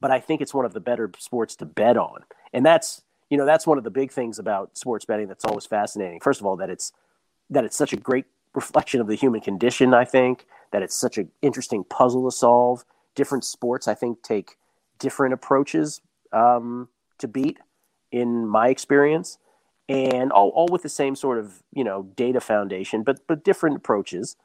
But 0.00 0.10
I 0.10 0.20
think 0.20 0.40
it's 0.40 0.54
one 0.54 0.64
of 0.64 0.74
the 0.74 0.80
better 0.80 1.10
sports 1.18 1.56
to 1.56 1.66
bet 1.66 1.96
on. 1.96 2.24
And 2.52 2.64
that's, 2.64 3.02
you 3.30 3.36
know, 3.36 3.44
that's 3.44 3.66
one 3.66 3.78
of 3.78 3.84
the 3.84 3.90
big 3.90 4.10
things 4.10 4.38
about 4.38 4.76
sports 4.76 5.04
betting 5.04 5.28
that's 5.28 5.44
always 5.44 5.66
fascinating. 5.66 6.20
First 6.20 6.40
of 6.40 6.46
all, 6.46 6.56
that 6.56 6.70
it's 6.70 6.92
that 7.50 7.64
it's 7.64 7.76
such 7.76 7.92
a 7.92 7.96
great 7.96 8.26
reflection 8.54 9.00
of 9.00 9.06
the 9.06 9.14
human 9.14 9.40
condition, 9.40 9.94
I 9.94 10.04
think, 10.04 10.46
that 10.72 10.82
it's 10.82 10.94
such 10.94 11.18
an 11.18 11.30
interesting 11.42 11.84
puzzle 11.84 12.30
to 12.30 12.34
solve. 12.34 12.84
Different 13.14 13.44
sports, 13.44 13.88
I 13.88 13.94
think, 13.94 14.22
take 14.22 14.56
different 14.98 15.34
approaches 15.34 16.00
um, 16.32 16.88
to 17.18 17.28
beat, 17.28 17.58
in 18.10 18.46
my 18.46 18.68
experience, 18.68 19.38
and 19.88 20.32
all, 20.32 20.48
all 20.50 20.68
with 20.70 20.82
the 20.82 20.88
same 20.88 21.16
sort 21.16 21.38
of 21.38 21.62
you 21.72 21.84
know 21.84 22.04
data 22.16 22.40
foundation, 22.40 23.02
but 23.02 23.26
but 23.26 23.44
different 23.44 23.76
approaches. 23.76 24.36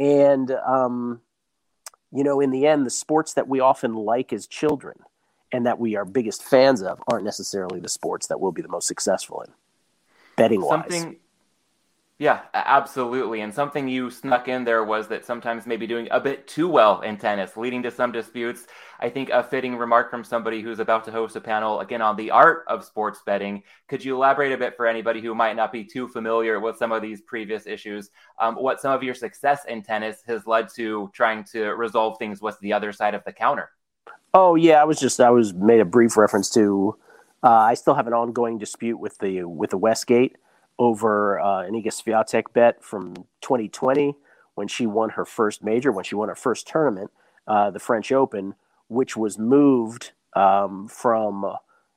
And 0.00 0.50
um, 0.50 1.20
you 2.10 2.24
know, 2.24 2.40
in 2.40 2.50
the 2.50 2.66
end, 2.66 2.86
the 2.86 2.90
sports 2.90 3.34
that 3.34 3.48
we 3.48 3.60
often 3.60 3.94
like 3.94 4.32
as 4.32 4.46
children 4.46 4.98
and 5.52 5.66
that 5.66 5.78
we 5.78 5.96
are 5.96 6.04
biggest 6.04 6.42
fans 6.42 6.82
of 6.82 7.02
aren't 7.10 7.24
necessarily 7.24 7.80
the 7.80 7.88
sports 7.88 8.26
that 8.28 8.40
we'll 8.40 8.52
be 8.52 8.62
the 8.62 8.68
most 8.68 8.88
successful 8.88 9.42
in 9.42 9.52
betting 10.36 10.62
wise. 10.62 10.80
Something 10.80 11.16
yeah, 12.22 12.42
absolutely. 12.54 13.40
And 13.40 13.52
something 13.52 13.88
you 13.88 14.08
snuck 14.08 14.46
in 14.46 14.62
there 14.62 14.84
was 14.84 15.08
that 15.08 15.24
sometimes 15.24 15.66
maybe 15.66 15.88
doing 15.88 16.06
a 16.12 16.20
bit 16.20 16.46
too 16.46 16.68
well 16.68 17.00
in 17.00 17.16
tennis, 17.16 17.56
leading 17.56 17.82
to 17.82 17.90
some 17.90 18.12
disputes. 18.12 18.68
I 19.00 19.08
think 19.08 19.30
a 19.30 19.42
fitting 19.42 19.76
remark 19.76 20.08
from 20.08 20.22
somebody 20.22 20.62
who's 20.62 20.78
about 20.78 21.02
to 21.06 21.10
host 21.10 21.34
a 21.34 21.40
panel 21.40 21.80
again 21.80 22.00
on 22.00 22.14
the 22.14 22.30
art 22.30 22.62
of 22.68 22.84
sports 22.84 23.22
betting. 23.26 23.64
Could 23.88 24.04
you 24.04 24.14
elaborate 24.14 24.52
a 24.52 24.56
bit 24.56 24.76
for 24.76 24.86
anybody 24.86 25.20
who 25.20 25.34
might 25.34 25.56
not 25.56 25.72
be 25.72 25.82
too 25.82 26.06
familiar 26.06 26.60
with 26.60 26.76
some 26.76 26.92
of 26.92 27.02
these 27.02 27.22
previous 27.22 27.66
issues? 27.66 28.10
Um, 28.38 28.54
what 28.54 28.80
some 28.80 28.92
of 28.92 29.02
your 29.02 29.14
success 29.14 29.64
in 29.64 29.82
tennis 29.82 30.22
has 30.28 30.46
led 30.46 30.68
to 30.76 31.10
trying 31.12 31.42
to 31.50 31.70
resolve 31.70 32.18
things 32.18 32.40
with 32.40 32.56
the 32.60 32.72
other 32.72 32.92
side 32.92 33.16
of 33.16 33.24
the 33.24 33.32
counter? 33.32 33.70
Oh 34.34 34.54
yeah, 34.54 34.80
I 34.80 34.84
was 34.84 34.98
just 34.98 35.20
I 35.20 35.30
was 35.30 35.52
made 35.52 35.80
a 35.80 35.84
brief 35.84 36.16
reference 36.16 36.48
to. 36.50 36.96
Uh, 37.42 37.48
I 37.50 37.74
still 37.74 37.94
have 37.94 38.06
an 38.06 38.12
ongoing 38.14 38.58
dispute 38.58 38.98
with 38.98 39.18
the 39.18 39.44
with 39.44 39.70
the 39.70 39.76
Westgate 39.78 40.36
over 40.78 41.38
uh, 41.40 41.62
an 41.62 41.74
Iga 41.74 41.88
Swiatek 41.88 42.52
bet 42.52 42.82
from 42.82 43.14
2020 43.42 44.14
when 44.54 44.68
she 44.68 44.86
won 44.86 45.10
her 45.10 45.24
first 45.24 45.62
major, 45.62 45.92
when 45.92 46.04
she 46.04 46.14
won 46.14 46.28
her 46.28 46.34
first 46.34 46.66
tournament, 46.66 47.10
uh, 47.46 47.70
the 47.70 47.78
French 47.78 48.12
Open, 48.12 48.54
which 48.88 49.16
was 49.16 49.38
moved 49.38 50.12
um, 50.34 50.88
from 50.88 51.56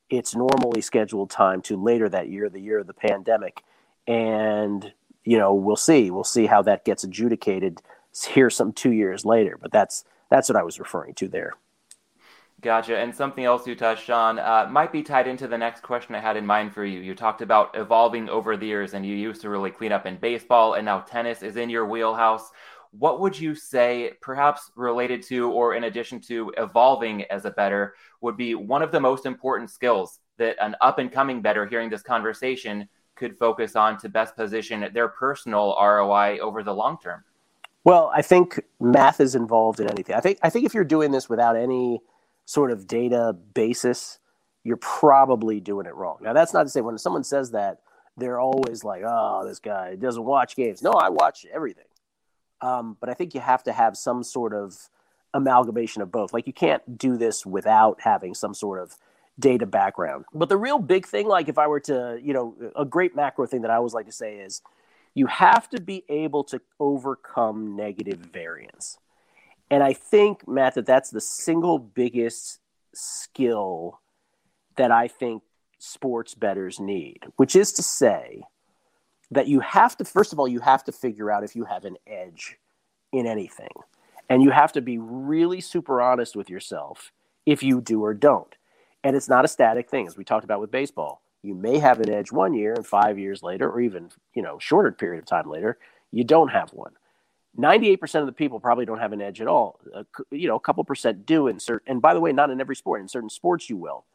its 0.10 0.36
normally 0.36 0.82
scheduled 0.82 1.30
time 1.30 1.62
to 1.62 1.82
later 1.82 2.08
that 2.10 2.30
year, 2.30 2.50
the 2.50 2.62
year 2.62 2.80
of 2.80 2.88
the 2.88 2.94
pandemic. 2.94 3.63
And, 4.08 4.94
you 5.24 5.38
know, 5.38 5.54
we'll 5.54 5.75
see. 5.75 6.12
We'll 6.12 6.24
see 6.24 6.46
how 6.46 6.62
that 6.63 6.86
gets 6.86 7.04
adjudicated 7.04 7.82
here 8.27 8.50
some 8.50 8.72
two 8.72 8.92
years 8.92 9.25
later. 9.25 9.58
But 9.62 9.72
that's 9.72 10.06
that's 10.30 10.50
what 10.50 10.56
I 10.56 10.63
was 10.63 10.80
referring 10.80 11.13
to 11.15 11.27
there. 11.27 11.54
Gotcha. 12.65 12.98
And 12.98 13.13
something 13.13 13.45
else 13.45 13.67
you 13.67 13.75
touched 13.75 14.10
on 14.10 14.39
uh, 14.39 14.67
might 14.72 14.91
be 14.91 15.03
tied 15.03 15.27
into 15.27 15.48
the 15.48 15.55
next 15.55 15.84
question 15.84 16.15
I 16.15 16.19
had 16.19 16.36
in 16.36 16.48
mind 16.48 16.74
for 16.74 16.84
you. 16.84 17.00
You 17.00 17.13
talked 17.13 17.43
about 17.43 17.69
evolving 17.75 18.27
over 18.27 18.57
the 18.57 18.65
years, 18.65 18.95
and 18.95 19.05
you 19.05 19.15
used 19.15 19.41
to 19.41 19.51
really 19.51 19.69
clean 19.69 19.91
up 19.91 20.07
in 20.07 20.17
baseball, 20.17 20.74
and 20.74 20.84
now 20.84 21.01
tennis 21.01 21.43
is 21.43 21.57
in 21.57 21.69
your 21.69 21.86
wheelhouse. 21.86 22.50
What 22.89 23.19
would 23.19 23.39
you 23.39 23.53
say, 23.53 24.13
perhaps 24.19 24.72
related 24.75 25.22
to 25.27 25.51
or 25.51 25.75
in 25.75 25.84
addition 25.84 26.19
to 26.22 26.51
evolving 26.57 27.25
as 27.25 27.45
a 27.45 27.51
better, 27.51 27.93
would 28.22 28.36
be 28.36 28.55
one 28.55 28.81
of 28.81 28.91
the 28.91 29.00
most 29.00 29.27
important 29.27 29.69
skills 29.69 30.19
that 30.38 30.55
an 30.60 30.75
up 30.81 30.98
and 30.98 31.12
coming 31.12 31.43
better 31.43 31.67
hearing 31.67 31.91
this 31.91 32.01
conversation 32.01 32.89
could 33.13 33.38
focus 33.38 33.75
on 33.75 34.00
to 34.00 34.10
best 34.10 34.36
position 34.36 34.89
their 34.91 35.10
personal 35.10 35.77
ROI 35.79 36.39
over 36.39 36.63
the 36.63 36.74
long 36.74 36.98
term? 36.98 37.24
Well, 37.84 38.12
I 38.15 38.24
think 38.24 38.60
math 38.79 39.22
is 39.22 39.36
involved 39.36 39.79
in 39.79 39.88
anything. 39.88 40.15
I 40.15 40.19
think 40.19 40.39
I 40.41 40.50
think 40.50 40.65
if 40.65 40.74
you're 40.74 40.84
doing 40.84 41.12
this 41.12 41.29
without 41.29 41.55
any 41.55 42.01
sort 42.46 42.72
of 42.72 42.88
data 42.88 43.36
basis, 43.54 44.20
you're 44.64 44.78
probably 44.78 45.60
doing 45.60 45.86
it 45.86 45.96
wrong. 45.96 46.18
Now, 46.22 46.34
that's 46.34 46.54
not 46.54 46.64
to 46.64 46.70
say 46.70 46.82
when 46.82 46.98
someone 46.98 47.24
says 47.24 47.52
that, 47.52 47.82
they're 48.18 48.40
always 48.40 48.84
like, 48.84 49.04
oh, 49.06 49.46
this 49.46 49.60
guy 49.60 49.96
doesn't 49.96 50.24
watch 50.24 50.56
games. 50.56 50.82
No, 50.82 50.92
I 50.92 51.10
watch 51.10 51.46
everything. 51.54 51.86
Um, 52.62 52.96
but 53.00 53.10
I 53.10 53.14
think 53.14 53.36
you 53.36 53.42
have 53.42 53.64
to 53.64 53.74
have 53.74 53.98
some 53.98 54.24
sort 54.24 54.54
of 54.54 54.90
amalgamation 55.34 56.02
of 56.02 56.12
both. 56.12 56.32
Like, 56.32 56.48
you 56.48 56.54
can't 56.54 56.98
do 56.98 57.18
this 57.18 57.46
without 57.46 58.00
having 58.02 58.34
some 58.34 58.54
sort 58.54 58.82
of 58.82 58.96
data 59.38 59.66
background. 59.66 60.25
But 60.34 60.48
the 60.48 60.58
real 60.58 60.80
big 60.80 61.06
thing, 61.06 61.28
like, 61.28 61.50
if 61.50 61.58
I 61.58 61.68
were 61.68 61.82
to, 61.82 62.18
you 62.24 62.34
know, 62.34 62.56
a 62.75 62.86
great 62.86 63.16
macro 63.16 63.46
thing 63.46 63.64
that 63.64 63.72
I 63.72 63.75
always 63.75 63.94
like 63.94 64.06
to 64.06 64.14
say 64.14 64.38
is 64.38 64.62
you 65.14 65.28
have 65.28 65.70
to 65.72 65.82
be 65.82 66.06
able 66.08 66.46
to 66.46 66.62
overcome 66.80 67.75
negative 67.75 68.20
variance. 68.20 68.98
And 69.69 69.84
I 69.84 69.93
think, 69.93 70.48
Matt, 70.48 70.75
that 70.75 70.86
that's 70.86 71.10
the 71.10 71.22
single 71.22 71.79
biggest 71.79 72.60
skill 72.93 74.00
that 74.77 74.91
I 74.91 75.07
think 75.07 75.43
sports 75.79 76.36
bettors 76.36 76.79
need, 76.79 77.19
which 77.36 77.55
is 77.55 77.74
to 77.74 77.84
say 77.84 78.43
that 79.31 79.48
you 79.48 79.60
have 79.62 79.98
to, 79.98 80.05
first 80.05 80.34
of 80.34 80.39
all, 80.39 80.48
you 80.48 80.60
have 80.60 80.84
to 80.86 80.91
figure 80.91 81.31
out 81.31 81.43
if 81.43 81.55
you 81.55 81.65
have 81.65 81.86
an 81.86 81.98
edge 82.05 82.57
in 83.12 83.25
anything. 83.25 83.69
And 84.29 84.41
you 84.41 84.51
have 84.51 84.72
to 84.74 84.81
be 84.81 84.98
really 84.98 85.62
super 85.62 86.01
honest 86.01 86.36
with 86.36 86.50
yourself 86.50 87.12
if 87.45 87.62
you 87.62 87.81
do 87.81 88.03
or 88.03 88.13
don't. 88.13 88.55
And 89.03 89.15
it's 89.15 89.29
not 89.29 89.45
a 89.45 89.48
static 89.48 89.89
thing, 89.89 90.07
as 90.07 90.17
we 90.17 90.24
talked 90.24 90.43
about 90.43 90.62
with 90.62 90.72
baseball. 90.72 91.22
You 91.43 91.53
may 91.53 91.77
have 91.77 92.00
an 92.00 92.10
edge 92.10 92.31
one 92.31 92.55
year, 92.55 92.74
and 92.74 92.86
five 92.86 93.19
years 93.19 93.43
later, 93.43 93.69
or 93.69 93.79
even 93.79 94.10
you 94.34 94.41
know 94.41 94.57
shorter 94.57 94.91
period 94.91 95.19
of 95.19 95.27
time 95.27 95.48
later, 95.48 95.77
you 96.12 96.24
don't 96.24 96.48
have 96.48 96.72
one. 96.74 96.93
98% 97.58 98.20
of 98.20 98.26
the 98.26 98.32
people 98.32 98.60
probably 98.60 98.86
don't 98.86 99.00
have 99.00 99.14
an 99.14 99.22
edge 99.22 99.42
at 99.42 99.48
all. 99.48 99.80
Uh, 99.94 100.04
you 100.32 100.48
know, 100.48 100.56
a 100.56 100.60
couple 100.60 100.84
percent 100.84 101.26
do 101.26 101.48
in 101.48 101.60
certain, 101.60 101.92
and 101.92 102.02
by 102.02 102.14
the 102.14 102.20
way, 102.20 102.32
not 102.32 102.50
in 102.50 102.60
every 102.60 102.76
sport. 102.76 103.02
In 103.02 103.08
certain 103.08 103.30
sports, 103.30 103.70
you 103.70 103.78
will. 103.78 104.06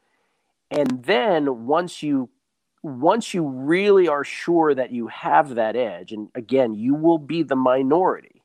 And 0.70 1.02
then 1.04 1.66
once 1.66 2.02
you 2.02 2.30
once 2.82 3.34
you 3.34 3.46
really 3.46 4.08
are 4.08 4.24
sure 4.24 4.74
that 4.74 4.90
you 4.90 5.08
have 5.08 5.54
that 5.56 5.76
edge, 5.76 6.12
and 6.12 6.28
again, 6.34 6.74
you 6.74 6.94
will 6.94 7.18
be 7.18 7.42
the 7.42 7.56
minority, 7.56 8.42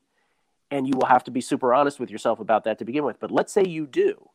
and 0.70 0.86
you 0.86 0.94
will 0.96 1.06
have 1.06 1.24
to 1.24 1.30
be 1.30 1.40
super 1.40 1.72
honest 1.72 1.98
with 1.98 2.10
yourself 2.10 2.40
about 2.40 2.64
that 2.64 2.78
to 2.78 2.84
begin 2.84 3.04
with. 3.04 3.18
But 3.20 3.30
let's 3.30 3.52
say 3.52 3.64
you 3.64 3.86
do, 3.86 4.28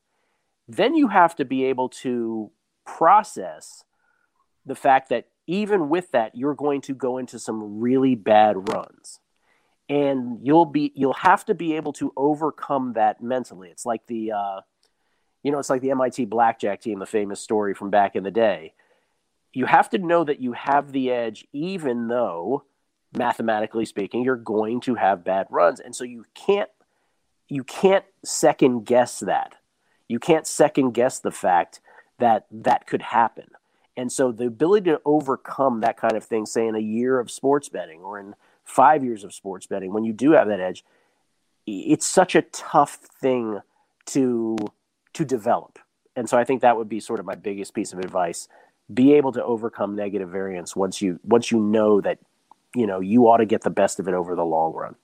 then 0.67 0.95
you 0.95 1.07
have 1.07 1.35
to 1.35 1.45
be 1.45 1.65
able 1.65 1.89
to 1.89 2.51
process 2.85 3.83
the 4.65 4.75
fact 4.75 5.09
that 5.09 5.27
even 5.47 5.89
with 5.89 6.11
that, 6.11 6.35
you're 6.35 6.55
going 6.55 6.81
to 6.81 6.93
go 6.93 7.17
into 7.17 7.37
some 7.37 7.79
really 7.79 8.15
bad 8.15 8.69
runs 8.69 9.19
and 9.91 10.39
you'll 10.41 10.65
be 10.65 10.93
you'll 10.95 11.11
have 11.11 11.43
to 11.43 11.53
be 11.53 11.75
able 11.75 11.91
to 11.91 12.13
overcome 12.15 12.93
that 12.93 13.21
mentally. 13.21 13.67
It's 13.69 13.85
like 13.85 14.07
the 14.07 14.31
uh, 14.31 14.61
you 15.43 15.51
know 15.51 15.59
it's 15.59 15.69
like 15.69 15.81
the 15.81 15.93
mit 15.93 16.29
blackjack 16.29 16.79
team 16.79 16.99
the 16.99 17.05
famous 17.05 17.41
story 17.41 17.73
from 17.73 17.89
back 17.89 18.15
in 18.15 18.23
the 18.23 18.31
day. 18.31 18.73
You 19.51 19.65
have 19.65 19.89
to 19.89 19.97
know 19.97 20.23
that 20.23 20.39
you 20.39 20.53
have 20.53 20.93
the 20.93 21.11
edge 21.11 21.45
even 21.51 22.07
though 22.07 22.63
mathematically 23.13 23.85
speaking 23.85 24.23
you're 24.23 24.37
going 24.37 24.79
to 24.79 24.95
have 24.95 25.25
bad 25.25 25.47
runs. 25.49 25.81
And 25.81 25.93
so 25.93 26.05
you 26.05 26.23
can't 26.33 26.69
you 27.49 27.65
can't 27.65 28.05
second 28.23 28.85
guess 28.85 29.19
that. 29.19 29.55
You 30.07 30.19
can't 30.19 30.47
second 30.47 30.91
guess 30.91 31.19
the 31.19 31.31
fact 31.31 31.81
that 32.17 32.45
that 32.49 32.87
could 32.87 33.01
happen. 33.01 33.49
And 33.97 34.09
so 34.09 34.31
the 34.31 34.45
ability 34.45 34.89
to 34.91 35.01
overcome 35.03 35.81
that 35.81 35.97
kind 35.97 36.15
of 36.15 36.23
thing 36.23 36.45
say 36.45 36.65
in 36.65 36.75
a 36.75 36.79
year 36.79 37.19
of 37.19 37.29
sports 37.29 37.67
betting 37.67 37.99
or 37.99 38.17
in 38.17 38.35
five 38.71 39.03
years 39.03 39.23
of 39.23 39.33
sports 39.33 39.67
betting, 39.67 39.93
when 39.93 40.03
you 40.03 40.13
do 40.13 40.31
have 40.31 40.47
that 40.47 40.59
edge, 40.59 40.83
it's 41.67 42.05
such 42.05 42.35
a 42.35 42.41
tough 42.41 42.95
thing 42.95 43.59
to 44.07 44.57
to 45.13 45.25
develop. 45.25 45.77
And 46.15 46.29
so 46.29 46.37
I 46.37 46.43
think 46.43 46.61
that 46.61 46.77
would 46.77 46.89
be 46.89 46.99
sort 46.99 47.19
of 47.19 47.25
my 47.25 47.35
biggest 47.35 47.73
piece 47.73 47.93
of 47.93 47.99
advice. 47.99 48.47
Be 48.93 49.13
able 49.13 49.31
to 49.33 49.43
overcome 49.43 49.95
negative 49.95 50.29
variance 50.29 50.75
once 50.75 51.01
you 51.01 51.19
once 51.23 51.51
you 51.51 51.59
know 51.59 52.01
that 52.01 52.19
you 52.75 52.87
know 52.87 52.99
you 52.99 53.27
ought 53.27 53.37
to 53.37 53.45
get 53.45 53.61
the 53.61 53.69
best 53.69 53.99
of 53.99 54.07
it 54.07 54.13
over 54.13 54.35
the 54.35 54.45
long 54.45 54.73
run. 54.73 54.95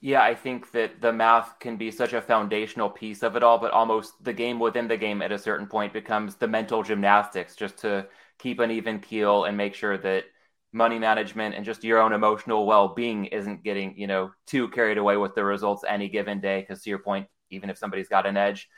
Yeah, 0.00 0.22
I 0.22 0.34
think 0.34 0.70
that 0.72 1.00
the 1.00 1.12
math 1.12 1.58
can 1.58 1.76
be 1.76 1.90
such 1.90 2.12
a 2.12 2.22
foundational 2.22 2.88
piece 2.88 3.24
of 3.24 3.34
it 3.34 3.42
all, 3.42 3.58
but 3.58 3.72
almost 3.72 4.12
the 4.22 4.32
game 4.32 4.60
within 4.60 4.86
the 4.86 4.96
game 4.96 5.22
at 5.22 5.32
a 5.32 5.38
certain 5.38 5.66
point 5.66 5.92
becomes 5.92 6.36
the 6.36 6.46
mental 6.46 6.84
gymnastics 6.84 7.56
just 7.56 7.78
to 7.78 8.06
keep 8.38 8.60
an 8.60 8.70
even 8.70 9.00
keel 9.00 9.44
and 9.44 9.56
make 9.56 9.74
sure 9.74 9.98
that 9.98 10.24
money 10.72 10.98
management 10.98 11.54
and 11.54 11.64
just 11.64 11.82
your 11.82 11.98
own 11.98 12.12
emotional 12.12 12.66
well-being 12.66 13.26
isn't 13.26 13.64
getting 13.64 13.96
you 13.96 14.06
know 14.06 14.30
too 14.46 14.68
carried 14.68 14.98
away 14.98 15.16
with 15.16 15.34
the 15.34 15.44
results 15.44 15.84
any 15.88 16.08
given 16.08 16.40
day. 16.40 16.60
Because 16.60 16.82
to 16.82 16.90
your 16.90 16.98
point 16.98 17.26
even 17.50 17.70
if 17.70 17.78
somebody's 17.78 18.08
got 18.08 18.26
an 18.26 18.36
edge 18.36 18.68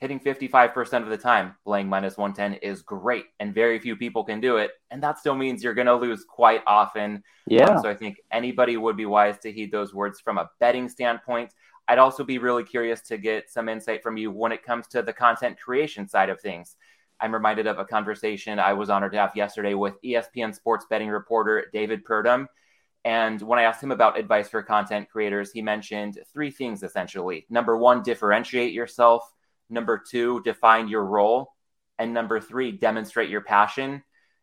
hitting 0.00 0.18
55% 0.18 1.02
of 1.02 1.10
the 1.10 1.16
time 1.16 1.54
playing 1.62 1.86
minus 1.88 2.16
110 2.16 2.60
is 2.62 2.80
great 2.80 3.26
and 3.38 3.54
very 3.54 3.78
few 3.78 3.96
people 3.96 4.24
can 4.24 4.40
do 4.40 4.56
it. 4.56 4.70
And 4.90 5.02
that 5.02 5.18
still 5.18 5.34
means 5.34 5.62
you're 5.62 5.74
going 5.74 5.86
to 5.86 5.94
lose 5.94 6.24
quite 6.24 6.62
often. 6.66 7.22
Yeah. 7.46 7.66
Um, 7.66 7.82
so 7.82 7.90
i 7.90 7.94
think 7.94 8.16
anybody 8.32 8.76
would 8.78 8.96
be 8.96 9.06
wise 9.06 9.38
to 9.40 9.52
heed 9.52 9.70
those 9.70 9.94
words 9.94 10.18
from 10.18 10.38
a 10.38 10.48
betting 10.58 10.88
standpoint. 10.88 11.52
I'd 11.86 11.98
also 11.98 12.24
be 12.24 12.38
really 12.38 12.64
curious 12.64 13.02
to 13.02 13.18
get 13.18 13.50
some 13.50 13.68
insight 13.68 14.02
from 14.02 14.16
you 14.16 14.30
when 14.30 14.52
it 14.52 14.64
comes 14.64 14.86
to 14.88 15.02
the 15.02 15.12
content 15.12 15.60
creation 15.60 16.08
side 16.08 16.30
of 16.30 16.40
things 16.40 16.76
I'm 17.20 17.34
reminded 17.34 17.66
of 17.66 17.78
a 17.78 17.84
conversation 17.84 18.58
I 18.58 18.72
was 18.72 18.90
honored 18.90 19.12
to 19.12 19.18
have 19.18 19.36
yesterday 19.36 19.74
with 19.74 20.00
ESPN 20.02 20.54
sports 20.54 20.86
betting 20.88 21.08
reporter 21.08 21.66
David 21.72 22.04
Purdom. 22.04 22.46
And 23.04 23.40
when 23.42 23.58
I 23.58 23.62
asked 23.62 23.82
him 23.82 23.92
about 23.92 24.18
advice 24.18 24.48
for 24.48 24.62
content 24.62 25.08
creators, 25.10 25.52
he 25.52 25.62
mentioned 25.62 26.18
three 26.32 26.50
things 26.50 26.82
essentially. 26.82 27.46
Number 27.48 27.76
one, 27.76 28.02
differentiate 28.02 28.72
yourself. 28.72 29.30
Number 29.68 29.98
two, 29.98 30.42
define 30.42 30.88
your 30.88 31.04
role. 31.04 31.54
And 31.98 32.12
number 32.12 32.40
three, 32.40 32.72
demonstrate 32.72 33.30
your 33.30 33.42
passion. 33.42 34.02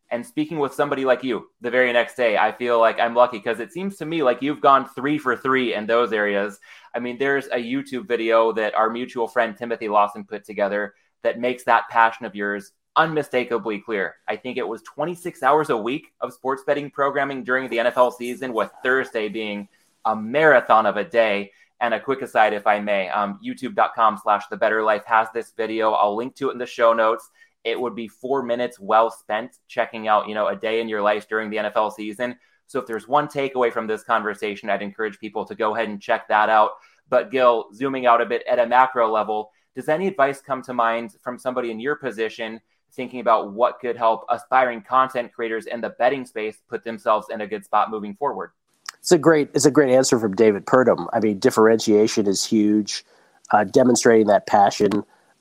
And 0.09 0.25
speaking 0.25 0.59
with 0.59 0.73
somebody 0.73 1.03
like 1.03 1.23
you 1.23 1.47
the 1.59 1.69
very 1.69 1.91
next 1.91 2.15
day, 2.15 2.37
I 2.37 2.51
feel 2.53 2.79
like 2.79 2.99
I'm 2.99 3.13
lucky 3.13 3.37
because 3.37 3.59
it 3.59 3.73
seems 3.73 3.97
to 3.97 4.05
me 4.05 4.23
like 4.23 4.41
you've 4.41 4.61
gone 4.61 4.87
three 4.87 5.17
for 5.17 5.35
three 5.35 5.73
in 5.73 5.85
those 5.85 6.13
areas. 6.13 6.59
I 6.95 6.99
mean, 6.99 7.17
there's 7.17 7.47
a 7.47 7.57
YouTube 7.57 8.07
video 8.07 8.53
that 8.53 8.73
our 8.73 8.89
mutual 8.89 9.27
friend 9.27 9.55
Timothy 9.57 9.89
Lawson 9.89 10.23
put 10.23 10.45
together 10.45 10.93
that 11.23 11.39
makes 11.39 11.63
that 11.65 11.89
passion 11.89 12.25
of 12.25 12.35
yours 12.35 12.71
unmistakably 12.95 13.79
clear. 13.79 14.15
I 14.27 14.35
think 14.35 14.57
it 14.57 14.67
was 14.67 14.81
26 14.81 15.43
hours 15.43 15.69
a 15.69 15.77
week 15.77 16.13
of 16.19 16.33
sports 16.33 16.63
betting 16.65 16.89
programming 16.89 17.43
during 17.43 17.69
the 17.69 17.77
NFL 17.77 18.13
season, 18.13 18.53
with 18.53 18.71
Thursday 18.83 19.29
being 19.29 19.69
a 20.05 20.15
marathon 20.15 20.85
of 20.85 20.97
a 20.97 21.03
day. 21.03 21.51
And 21.79 21.93
a 21.93 21.99
quick 21.99 22.23
aside, 22.23 22.53
if 22.53 22.65
I 22.65 22.79
may, 22.79 23.07
um, 23.09 23.39
youtube.com 23.45 24.19
slash 24.23 24.47
the 24.47 24.57
better 24.57 24.81
life 24.81 25.05
has 25.05 25.27
this 25.33 25.53
video. 25.55 25.91
I'll 25.91 26.15
link 26.15 26.35
to 26.37 26.49
it 26.49 26.53
in 26.53 26.57
the 26.57 26.65
show 26.65 26.91
notes. 26.91 27.29
It 27.63 27.79
would 27.79 27.95
be 27.95 28.07
four 28.07 28.41
minutes 28.41 28.79
well 28.79 29.11
spent 29.11 29.57
checking 29.67 30.07
out, 30.07 30.27
you 30.27 30.33
know, 30.33 30.47
a 30.47 30.55
day 30.55 30.81
in 30.81 30.89
your 30.89 31.01
life 31.01 31.27
during 31.27 31.51
the 31.51 31.57
NFL 31.57 31.93
season. 31.93 32.35
So 32.65 32.79
if 32.79 32.87
there's 32.87 33.07
one 33.07 33.27
takeaway 33.27 33.71
from 33.71 33.85
this 33.85 34.03
conversation, 34.03 34.69
I'd 34.69 34.81
encourage 34.81 35.19
people 35.19 35.45
to 35.45 35.55
go 35.55 35.75
ahead 35.75 35.89
and 35.89 36.01
check 36.01 36.27
that 36.29 36.49
out. 36.49 36.71
But 37.09 37.31
Gil, 37.31 37.67
zooming 37.73 38.05
out 38.05 38.21
a 38.21 38.25
bit 38.25 38.43
at 38.49 38.59
a 38.59 38.65
macro 38.65 39.11
level, 39.11 39.51
does 39.77 39.89
any 39.89 40.07
advice 40.07 40.41
come 40.41 40.63
to 40.63 40.73
mind 40.73 41.15
from 41.21 41.37
somebody 41.37 41.69
in 41.69 41.79
your 41.79 41.95
position 41.95 42.59
thinking 42.93 43.19
about 43.19 43.53
what 43.53 43.79
could 43.79 43.95
help 43.95 44.25
aspiring 44.27 44.81
content 44.81 45.31
creators 45.31 45.67
in 45.67 45.81
the 45.81 45.89
betting 45.99 46.25
space 46.25 46.57
put 46.67 46.83
themselves 46.83 47.27
in 47.29 47.41
a 47.41 47.47
good 47.47 47.63
spot 47.63 47.91
moving 47.91 48.15
forward? 48.15 48.49
It's 48.97 49.11
a 49.11 49.19
great 49.19 49.51
it's 49.53 49.65
a 49.65 49.71
great 49.71 49.93
answer 49.93 50.17
from 50.17 50.35
David 50.35 50.65
Purdom. 50.65 51.05
I 51.13 51.19
mean, 51.19 51.37
differentiation 51.37 52.25
is 52.25 52.43
huge. 52.43 53.05
Uh, 53.51 53.65
demonstrating 53.65 54.25
that 54.27 54.47
passion 54.47 54.89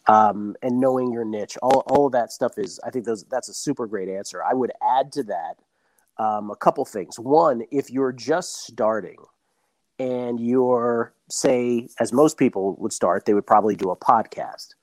um, 0.06 0.54
and 0.62 0.78
knowing 0.80 1.10
your 1.10 1.24
niche, 1.24 1.56
all 1.62 1.82
all 1.86 2.04
of 2.04 2.12
that 2.12 2.30
stuff 2.30 2.58
is. 2.58 2.78
I 2.84 2.90
think 2.90 3.06
those 3.06 3.24
that's 3.24 3.48
a 3.48 3.54
super 3.54 3.86
great 3.86 4.10
answer. 4.10 4.44
I 4.44 4.52
would 4.52 4.70
add 4.86 5.12
to 5.12 5.22
that 5.24 5.56
um, 6.22 6.50
a 6.50 6.56
couple 6.56 6.84
things. 6.84 7.18
One, 7.18 7.62
if 7.70 7.90
you're 7.90 8.12
just 8.12 8.66
starting 8.66 9.16
and 9.98 10.40
you're 10.40 11.12
say 11.28 11.88
as 11.98 12.12
most 12.12 12.38
people 12.38 12.76
would 12.76 12.92
start 12.92 13.24
they 13.24 13.34
would 13.34 13.46
probably 13.46 13.76
do 13.76 13.90
a 13.90 13.96
podcast. 13.96 14.74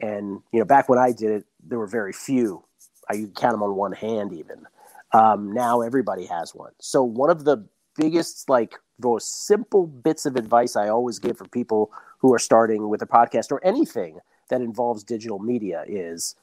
And 0.00 0.40
you 0.52 0.58
know 0.58 0.64
back 0.64 0.88
when 0.88 0.98
i 0.98 1.12
did 1.12 1.30
it 1.30 1.44
there 1.66 1.78
were 1.78 1.86
very 1.86 2.12
few. 2.12 2.64
I 3.08 3.16
could 3.16 3.34
count 3.34 3.52
them 3.52 3.62
on 3.62 3.76
one 3.76 3.92
hand 3.92 4.32
even. 4.32 4.66
Um, 5.12 5.52
now 5.52 5.82
everybody 5.82 6.24
has 6.26 6.54
one. 6.54 6.72
So 6.80 7.02
one 7.02 7.30
of 7.30 7.44
the 7.44 7.66
biggest 7.96 8.48
like 8.48 8.74
those 8.98 9.26
simple 9.26 9.86
bits 9.86 10.24
of 10.24 10.36
advice 10.36 10.76
i 10.76 10.88
always 10.88 11.18
give 11.18 11.36
for 11.36 11.46
people 11.48 11.92
who 12.18 12.32
are 12.32 12.38
starting 12.38 12.88
with 12.88 13.02
a 13.02 13.06
podcast 13.06 13.50
or 13.50 13.64
anything 13.64 14.18
that 14.48 14.60
involves 14.60 15.02
digital 15.02 15.38
media 15.38 15.84
is 15.86 16.36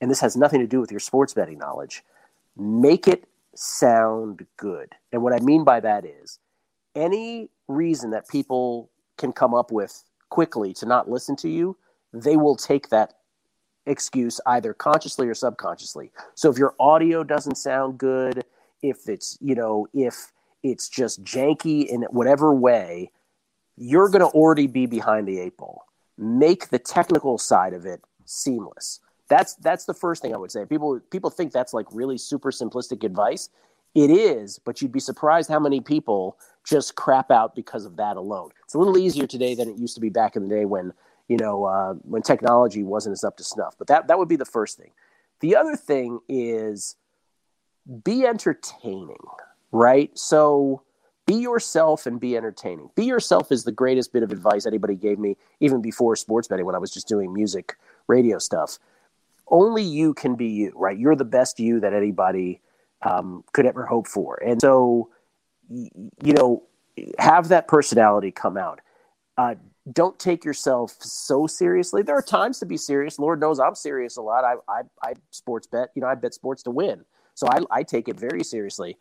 and 0.00 0.10
this 0.10 0.20
has 0.20 0.36
nothing 0.36 0.60
to 0.60 0.66
do 0.66 0.80
with 0.80 0.90
your 0.90 1.00
sports 1.00 1.32
betting 1.32 1.58
knowledge 1.58 2.02
make 2.56 3.08
it 3.08 3.24
sound 3.54 4.46
good. 4.56 4.94
And 5.12 5.22
what 5.22 5.32
i 5.32 5.38
mean 5.40 5.64
by 5.64 5.80
that 5.80 6.04
is 6.04 6.38
any 6.94 7.50
reason 7.68 8.10
that 8.10 8.28
people 8.28 8.90
can 9.18 9.32
come 9.32 9.54
up 9.54 9.70
with 9.70 10.04
quickly 10.30 10.72
to 10.74 10.86
not 10.86 11.10
listen 11.10 11.36
to 11.36 11.48
you, 11.48 11.76
they 12.12 12.36
will 12.36 12.56
take 12.56 12.88
that 12.90 13.14
excuse 13.86 14.40
either 14.46 14.72
consciously 14.72 15.26
or 15.26 15.34
subconsciously. 15.34 16.10
So 16.34 16.50
if 16.50 16.58
your 16.58 16.74
audio 16.78 17.24
doesn't 17.24 17.56
sound 17.56 17.98
good, 17.98 18.44
if 18.82 19.08
it's, 19.08 19.38
you 19.40 19.54
know, 19.54 19.86
if 19.92 20.32
it's 20.62 20.88
just 20.88 21.22
janky 21.24 21.86
in 21.86 22.02
whatever 22.10 22.54
way, 22.54 23.10
you're 23.76 24.08
going 24.08 24.20
to 24.20 24.28
already 24.28 24.66
be 24.66 24.86
behind 24.86 25.26
the 25.26 25.40
eight 25.40 25.56
ball. 25.56 25.86
Make 26.18 26.68
the 26.68 26.78
technical 26.78 27.38
side 27.38 27.72
of 27.72 27.86
it 27.86 28.02
seamless. 28.24 29.00
That's 29.28 29.54
that's 29.56 29.86
the 29.86 29.94
first 29.94 30.20
thing 30.20 30.34
I 30.34 30.36
would 30.36 30.52
say. 30.52 30.66
People 30.66 31.00
people 31.10 31.30
think 31.30 31.52
that's 31.52 31.72
like 31.72 31.86
really 31.90 32.18
super 32.18 32.50
simplistic 32.50 33.02
advice. 33.02 33.48
It 33.94 34.10
is, 34.10 34.58
but 34.58 34.80
you'd 34.80 34.92
be 34.92 35.00
surprised 35.00 35.50
how 35.50 35.58
many 35.58 35.80
people 35.80 36.38
just 36.64 36.94
crap 36.94 37.30
out 37.30 37.54
because 37.54 37.84
of 37.84 37.96
that 37.96 38.16
alone. 38.16 38.50
It's 38.64 38.74
a 38.74 38.78
little 38.78 38.96
easier 38.96 39.26
today 39.26 39.54
than 39.54 39.68
it 39.68 39.76
used 39.76 39.94
to 39.96 40.00
be 40.00 40.08
back 40.08 40.34
in 40.36 40.48
the 40.48 40.54
day 40.54 40.64
when 40.64 40.92
you 41.28 41.36
know 41.36 41.64
uh, 41.64 41.94
when 42.04 42.22
technology 42.22 42.82
wasn't 42.82 43.12
as 43.12 43.24
up 43.24 43.36
to 43.36 43.44
snuff. 43.44 43.74
But 43.78 43.88
that 43.88 44.08
that 44.08 44.18
would 44.18 44.28
be 44.28 44.36
the 44.36 44.44
first 44.44 44.78
thing. 44.78 44.92
The 45.40 45.56
other 45.56 45.76
thing 45.76 46.20
is 46.28 46.96
be 48.04 48.24
entertaining, 48.24 49.24
right? 49.72 50.16
So 50.16 50.82
be 51.26 51.34
yourself 51.34 52.06
and 52.06 52.18
be 52.18 52.36
entertaining. 52.36 52.90
Be 52.94 53.04
yourself 53.04 53.52
is 53.52 53.64
the 53.64 53.72
greatest 53.72 54.12
bit 54.12 54.22
of 54.22 54.32
advice 54.32 54.66
anybody 54.66 54.94
gave 54.94 55.18
me, 55.18 55.36
even 55.60 55.82
before 55.82 56.16
sports 56.16 56.48
betting 56.48 56.66
when 56.66 56.74
I 56.74 56.78
was 56.78 56.90
just 56.90 57.08
doing 57.08 57.32
music 57.32 57.76
radio 58.06 58.38
stuff. 58.38 58.78
Only 59.48 59.82
you 59.82 60.14
can 60.14 60.34
be 60.34 60.46
you, 60.46 60.72
right? 60.74 60.98
You're 60.98 61.16
the 61.16 61.24
best 61.24 61.60
you 61.60 61.80
that 61.80 61.92
anybody 61.92 62.60
um, 63.02 63.44
could 63.52 63.66
ever 63.66 63.86
hope 63.86 64.06
for. 64.06 64.42
And 64.44 64.60
so, 64.60 65.10
you 65.68 66.32
know, 66.32 66.64
have 67.18 67.48
that 67.48 67.68
personality 67.68 68.30
come 68.30 68.56
out. 68.56 68.80
Uh, 69.36 69.54
don't 69.92 70.18
take 70.18 70.44
yourself 70.44 70.96
so 71.00 71.46
seriously. 71.46 72.02
There 72.02 72.16
are 72.16 72.22
times 72.22 72.58
to 72.60 72.66
be 72.66 72.76
serious. 72.76 73.18
Lord 73.18 73.40
knows 73.40 73.58
I'm 73.58 73.74
serious 73.74 74.16
a 74.16 74.22
lot. 74.22 74.44
I, 74.44 74.54
I, 74.68 74.82
I 75.02 75.14
sports 75.30 75.66
bet, 75.66 75.88
you 75.94 76.02
know, 76.02 76.08
I 76.08 76.14
bet 76.14 76.34
sports 76.34 76.62
to 76.64 76.70
win. 76.70 77.04
So 77.34 77.48
I, 77.48 77.60
I 77.70 77.82
take 77.82 78.08
it 78.08 78.18
very 78.18 78.44
seriously. 78.44 78.96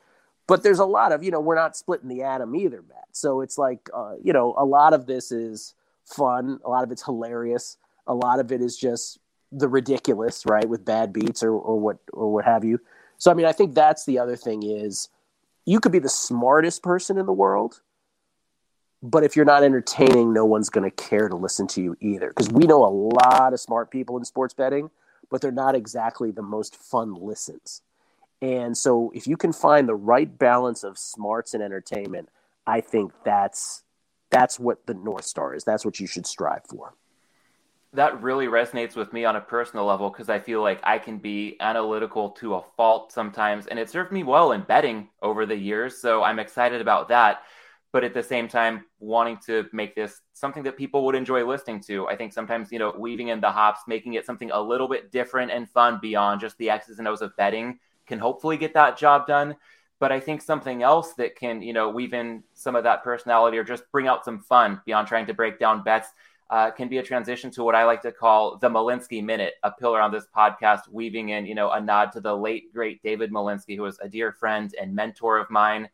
But 0.48 0.64
there's 0.64 0.80
a 0.80 0.86
lot 0.86 1.12
of, 1.12 1.24
you 1.24 1.32
know, 1.32 1.40
we're 1.40 1.56
not 1.56 1.78
splitting 1.78 2.10
the 2.10 2.24
atom 2.24 2.56
either, 2.56 2.82
Matt. 2.88 3.10
So 3.12 3.42
it's 3.42 3.58
like, 3.58 3.90
uh, 3.94 4.16
you 4.24 4.34
know, 4.34 4.56
a 4.58 4.66
lot 4.66 4.94
of 4.94 5.06
this 5.06 5.32
is 5.32 5.76
fun. 6.06 6.60
A 6.66 6.70
lot 6.70 6.84
of 6.84 6.92
it's 6.92 7.04
hilarious. 7.04 7.78
A 8.08 8.16
lot 8.16 8.40
of 8.40 8.52
it 8.52 8.62
is 8.62 8.76
just 8.76 9.20
the 9.52 9.68
ridiculous, 9.68 10.46
right? 10.46 10.68
With 10.68 10.84
bad 10.84 11.14
beats 11.14 11.44
or, 11.44 11.52
or 11.52 11.80
what, 11.80 11.98
or 12.12 12.34
what 12.34 12.46
have 12.46 12.64
you. 12.64 12.80
So, 13.22 13.30
I 13.30 13.36
mean, 13.36 13.46
I 13.46 13.52
think 13.52 13.76
that's 13.76 14.04
the 14.06 14.18
other 14.18 14.36
thing 14.36 14.64
is 14.64 15.08
you 15.64 15.80
could 15.80 15.92
be 15.92 16.00
the 16.00 16.10
smartest 16.10 16.82
person 16.82 17.20
in 17.20 17.28
the 17.28 17.32
world, 17.32 17.82
but 19.04 19.24
if 19.24 19.36
you're 19.36 19.46
not 19.46 19.64
entertaining, 19.64 20.34
no 20.34 20.44
one's 20.44 20.72
going 20.72 20.90
to 20.90 20.96
care 20.96 21.30
to 21.30 21.36
listen 21.36 21.68
to 21.68 21.84
you 21.84 21.96
either. 22.00 22.30
Because 22.30 22.50
we 22.50 22.66
know 22.66 22.84
a 22.84 22.90
lot 22.90 23.54
of 23.54 23.60
smart 23.60 23.92
people 23.92 24.18
in 24.18 24.26
sports 24.26 24.56
betting, 24.56 24.90
but 25.30 25.40
they're 25.40 25.52
not 25.52 25.76
exactly 25.76 26.32
the 26.32 26.42
most 26.42 26.76
fun 26.76 27.14
listens. 27.14 27.84
And 28.42 28.76
so, 28.76 29.12
if 29.14 29.28
you 29.28 29.38
can 29.38 29.54
find 29.54 29.88
the 29.88 29.94
right 29.94 30.40
balance 30.40 30.84
of 30.84 30.98
smarts 30.98 31.54
and 31.54 31.62
entertainment, 31.62 32.30
I 32.66 32.82
think 32.82 33.12
that's 33.24 33.84
that's 34.32 34.60
what 34.60 34.88
the 34.88 34.96
north 34.96 35.26
star 35.26 35.54
is. 35.54 35.64
That's 35.64 35.86
what 35.86 36.00
you 36.00 36.08
should 36.08 36.26
strive 36.26 36.66
for 36.68 36.96
that 37.94 38.22
really 38.22 38.48
resonates 38.48 38.96
with 38.96 39.12
me 39.12 39.26
on 39.26 39.36
a 39.36 39.42
personal 39.42 39.86
level 39.86 40.10
because 40.10 40.30
I 40.30 40.40
feel 40.40 40.62
like 40.62 40.80
I 40.84 40.98
can 40.98 41.18
be 41.18 41.58
analytical 41.60 42.30
to 42.32 42.56
a 42.56 42.62
fault 42.78 43.12
sometimes, 43.12 43.68
and 43.68 43.78
it 43.78 43.90
served 43.90 44.12
me 44.12 44.24
well 44.24 44.54
in 44.54 44.62
betting 44.62 45.10
over 45.22 45.46
the 45.46 45.58
years. 45.58 45.98
So 45.98 46.24
I'm 46.24 46.40
excited 46.40 46.80
about 46.80 47.10
that. 47.10 47.42
But 47.94 48.06
at 48.06 48.14
the 48.14 48.24
same 48.24 48.48
time, 48.48 48.86
wanting 49.00 49.38
to 49.48 49.68
make 49.74 49.96
this 49.96 50.22
something 50.32 50.64
that 50.64 50.78
people 50.78 51.04
would 51.06 51.16
enjoy 51.16 51.46
listening 51.46 51.82
to. 51.82 52.08
I 52.08 52.16
think 52.16 52.32
sometimes, 52.32 52.72
you 52.72 52.80
know, 52.80 52.96
weaving 52.98 53.28
in 53.28 53.42
the 53.42 53.52
hops, 53.52 53.82
making 53.86 54.14
it 54.14 54.26
something 54.26 54.50
a 54.52 54.62
little 54.62 54.88
bit 54.88 55.12
different 55.12 55.52
and 55.52 55.70
fun 55.70 56.00
beyond 56.02 56.40
just 56.40 56.58
the 56.58 56.70
X's 56.70 57.00
and 57.00 57.08
O's 57.10 57.22
of 57.22 57.36
betting 57.36 57.80
can 58.08 58.18
hopefully 58.18 58.56
get 58.56 58.74
that 58.76 58.98
job 58.98 59.28
done. 59.28 59.58
But 60.00 60.14
I 60.14 60.22
think 60.22 60.42
something 60.42 60.82
else 60.82 61.14
that 61.16 61.36
can, 61.36 61.62
you 61.62 61.74
know, 61.74 61.90
weave 61.90 62.14
in 62.14 62.44
some 62.54 62.78
of 62.78 62.86
that 62.86 63.04
personality 63.04 63.58
or 63.58 63.66
just 63.66 63.84
bring 63.92 64.08
out 64.08 64.24
some 64.24 64.40
fun 64.40 64.80
beyond 64.86 65.10
trying 65.10 65.26
to 65.26 65.34
break 65.34 65.60
down 65.60 65.84
bets 65.84 66.08
uh, 66.52 66.70
can 66.70 66.90
be 66.90 66.98
a 66.98 67.04
transition 67.04 67.50
to 67.50 67.64
what 67.64 67.76
I 67.76 67.86
like 67.86 68.02
to 68.02 68.12
call 68.12 68.58
the 68.58 68.70
Malinsky 68.70 69.24
Minute, 69.24 69.54
a 69.64 69.72
pillar 69.72 70.02
on 70.02 70.12
this 70.12 70.28
podcast, 70.36 70.82
weaving 70.92 71.30
in, 71.30 71.46
you 71.46 71.56
know, 71.56 71.72
a 71.72 71.80
nod 71.80 72.12
to 72.12 72.20
the 72.20 72.36
late 72.36 72.74
great 72.74 73.02
David 73.02 73.32
Malinsky, 73.32 73.78
who 73.78 73.84
was 73.84 73.98
a 74.02 74.10
dear 74.10 74.34
friend 74.34 74.76
and 74.80 74.94
mentor 74.94 75.38
of 75.38 75.50
mine. 75.50 75.90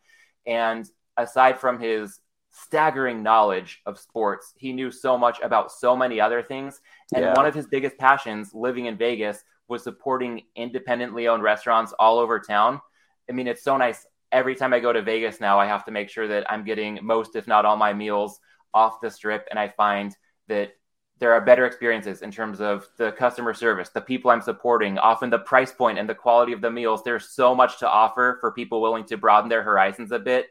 And 0.47 0.89
aside 1.15 1.59
from 1.59 1.79
his 1.79 2.19
staggering 2.49 3.21
knowledge 3.21 3.81
of 3.85 3.99
sports, 3.99 4.53
he 4.57 4.73
knew 4.73 4.89
so 4.89 5.15
much 5.15 5.39
about 5.41 5.71
so 5.71 5.95
many 5.95 6.19
other 6.19 6.41
things. 6.41 6.81
And 7.13 7.23
yeah. 7.23 7.33
one 7.35 7.45
of 7.45 7.53
his 7.53 7.67
biggest 7.67 7.99
passions, 7.99 8.51
living 8.51 8.87
in 8.87 8.97
Vegas, 8.97 9.43
was 9.67 9.83
supporting 9.83 10.41
independently 10.55 11.27
owned 11.27 11.43
restaurants 11.43 11.93
all 11.99 12.17
over 12.17 12.39
town. 12.39 12.81
I 13.29 13.33
mean, 13.33 13.47
it's 13.47 13.63
so 13.63 13.77
nice. 13.77 14.07
Every 14.31 14.55
time 14.55 14.73
I 14.73 14.79
go 14.79 14.91
to 14.91 15.03
Vegas 15.03 15.39
now, 15.39 15.59
I 15.59 15.67
have 15.67 15.85
to 15.85 15.91
make 15.91 16.09
sure 16.09 16.27
that 16.29 16.51
I'm 16.51 16.63
getting 16.63 16.97
most, 17.03 17.35
if 17.35 17.47
not 17.47 17.63
all, 17.63 17.77
my 17.77 17.93
meals 17.93 18.39
off 18.73 19.01
the 19.01 19.11
strip. 19.11 19.47
And 19.51 19.59
I 19.59 19.67
find 19.67 20.15
that 20.47 20.73
there 21.19 21.33
are 21.33 21.41
better 21.41 21.65
experiences 21.65 22.21
in 22.21 22.31
terms 22.31 22.61
of 22.61 22.87
the 22.97 23.11
customer 23.11 23.53
service, 23.53 23.89
the 23.89 24.01
people 24.01 24.29
I'm 24.29 24.41
supporting, 24.41 24.97
often 24.99 25.29
the 25.29 25.39
price 25.39 25.71
point 25.71 25.97
and 25.97 26.07
the 26.07 26.15
quality 26.15 26.53
of 26.53 26.61
the 26.61 26.69
meals. 26.69 27.01
There's 27.03 27.29
so 27.29 27.55
much 27.55 27.79
to 27.79 27.89
offer 27.89 28.37
for 28.39 28.51
people 28.51 28.81
willing 28.81 29.05
to 29.05 29.17
broaden 29.17 29.49
their 29.49 29.63
horizons 29.63 30.11
a 30.11 30.19
bit. 30.19 30.47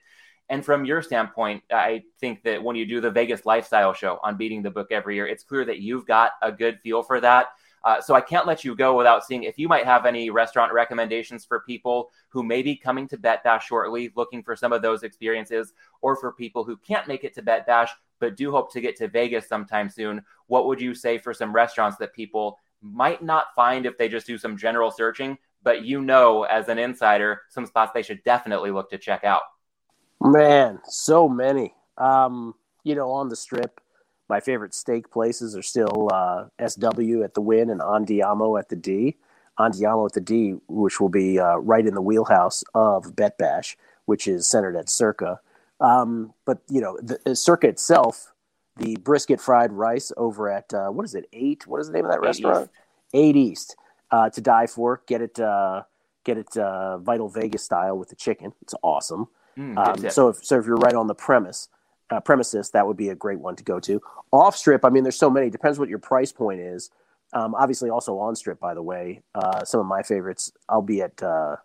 And 0.49 0.65
from 0.65 0.85
your 0.85 1.03
standpoint, 1.03 1.63
I 1.73 2.03
think 2.21 2.43
that 2.45 2.63
when 2.63 2.77
you 2.77 2.87
do 2.87 3.01
the 3.01 3.11
Vegas 3.11 3.47
lifestyle 3.47 3.93
show 3.93 4.19
on 4.23 4.37
beating 4.37 4.63
the 4.63 4.71
book 4.71 4.89
every 4.91 5.17
year, 5.17 5.27
it's 5.27 5.45
clear 5.45 5.65
that 5.65 5.81
you've 5.81 6.07
got 6.07 6.33
a 6.43 6.53
good 6.53 6.79
feel 6.83 7.03
for 7.03 7.21
that. 7.21 7.47
Uh, 7.85 8.01
so 8.01 8.15
I 8.15 8.21
can't 8.21 8.47
let 8.47 8.65
you 8.65 8.75
go 8.75 8.97
without 8.97 9.25
seeing 9.25 9.45
if 9.45 9.59
you 9.59 9.69
might 9.69 9.85
have 9.85 10.07
any 10.07 10.31
restaurant 10.31 10.73
recommendations 10.73 11.45
for 11.45 11.61
people 11.61 12.11
who 12.31 12.43
may 12.43 12.63
be 12.63 12.75
coming 12.75 13.07
to 13.09 13.17
Bet 13.17 13.45
Bash 13.45 13.67
shortly, 13.67 14.13
looking 14.17 14.43
for 14.43 14.57
some 14.57 14.73
of 14.73 14.83
those 14.83 15.05
experiences, 15.05 15.73
or 16.01 16.17
for 16.17 16.33
people 16.33 16.65
who 16.65 16.77
can't 16.77 17.07
make 17.07 17.23
it 17.23 17.35
to 17.35 17.43
Bet 17.43 17.65
Bash 17.65 17.91
but 18.21 18.37
do 18.37 18.51
hope 18.51 18.73
to 18.73 18.81
get 18.81 18.97
to 18.97 19.09
Vegas 19.09 19.49
sometime 19.49 19.89
soon. 19.89 20.23
What 20.47 20.67
would 20.67 20.81
you 20.81 20.95
say 20.95 21.19
for 21.19 21.35
some 21.35 21.55
restaurants 21.55 21.97
that 21.99 22.15
people 22.15 22.59
might 22.81 23.23
not 23.23 23.55
find 23.55 23.87
if 23.87 23.97
they 23.99 24.09
just 24.09 24.27
do 24.27 24.39
some 24.39 24.57
general 24.57 24.91
searching, 24.91 25.39
but 25.63 25.85
you 25.85 26.01
know, 26.01 26.45
as 26.45 26.69
an 26.69 26.79
insider, 26.79 27.43
some 27.49 27.67
spots 27.67 27.93
they 27.93 28.03
should 28.03 28.23
definitely 28.25 28.71
look 28.71 28.91
to 28.91 28.99
check 28.99 29.25
out? 29.25 29.43
Man, 30.21 30.81
so 30.85 31.29
many. 31.29 31.75
Um, 31.99 32.55
you 32.85 32.95
know, 32.95 33.11
on 33.11 33.29
the 33.29 33.37
strip, 33.37 33.81
my 34.29 34.41
favorite 34.41 34.75
steak 34.75 35.11
places 35.11 35.57
are 35.57 35.63
still 35.63 36.09
uh, 36.13 36.47
SW 36.67 37.23
at 37.23 37.35
the 37.35 37.41
Wynn 37.41 37.71
and 37.71 37.81
Andiamo 37.81 38.59
at 38.59 38.69
the 38.69 38.77
D. 38.77 39.17
Andiamo 39.59 40.07
at 40.07 40.13
the 40.13 40.21
D, 40.21 40.55
which 40.69 41.01
will 41.01 41.09
be 41.09 41.39
uh, 41.39 41.57
right 41.57 41.87
in 41.87 41.95
the 41.95 42.03
wheelhouse 42.03 42.63
of 42.75 43.15
Bet 43.17 43.39
Bash, 43.39 43.77
which 44.05 44.27
is 44.27 44.49
centered 44.49 44.77
at 44.77 44.89
Circa. 44.89 45.41
Um, 45.81 46.33
but 46.45 46.59
you 46.69 46.81
know, 46.81 46.99
the, 47.03 47.19
the 47.25 47.37
Circa 47.37 47.69
itself, 47.69 48.33
the 48.77 48.97
brisket 48.97 49.41
fried 49.41 49.73
rice 49.73 50.13
over 50.17 50.51
at 50.51 50.73
uh, 50.73 50.89
what 50.89 51.05
is 51.05 51.15
it? 51.15 51.27
Eight. 51.33 51.67
What 51.67 51.81
is 51.81 51.89
the 51.89 51.95
name 51.95 52.05
of 52.05 52.13
that 52.13 52.19
Eight 52.19 52.27
restaurant? 52.27 52.71
East. 52.71 52.81
Eight 53.15 53.37
East. 53.37 53.77
Uh, 54.11 54.31
to 54.31 54.41
die 54.41 54.67
for. 54.67 55.03
Get 55.07 55.21
it. 55.23 55.39
Uh, 55.39 55.83
get 56.25 56.39
it. 56.39 56.57
Uh, 56.57 56.99
Vital 56.99 57.29
Vegas 57.29 57.63
style 57.63 57.99
with 57.99 58.09
the 58.09 58.17
chicken. 58.17 58.53
It's 58.63 58.75
awesome. 58.83 59.29
Mm, 59.59 59.77
um, 59.79 60.11
so 60.11 60.29
if 60.29 60.45
so, 60.45 60.59
if 60.59 60.67
you're 60.67 60.77
right 60.77 60.95
on 60.95 61.07
the 61.07 61.15
premise. 61.15 61.69
Uh, 62.09 62.21
premises 62.21 62.71
that 62.71 62.87
would 62.87 62.97
be 62.97 63.09
a 63.09 63.17
great 63.17 63.41
one 63.41 63.57
to 63.57 63.65
go 63.65 63.81
to 63.81 64.01
off 64.31 64.57
strip 64.57 64.85
i 64.85 64.89
mean 64.89 65.03
there's 65.03 65.19
so 65.19 65.29
many 65.29 65.51
depends 65.51 65.77
what 65.77 65.89
your 65.89 65.99
price 65.99 66.31
point 66.31 66.61
is 66.61 66.89
um, 67.33 67.53
obviously 67.57 67.91
also 67.91 68.17
on 68.17 68.37
strip 68.37 68.61
by 68.61 68.75
the 68.75 68.83
way 68.83 69.21
uh, 69.35 69.65
some 69.65 69.81
of 69.81 69.87
my 69.87 70.05
favorites 70.05 70.53
i'll 70.69 70.81
be 70.81 71.03
at 71.03 71.21
uh, 71.21 71.57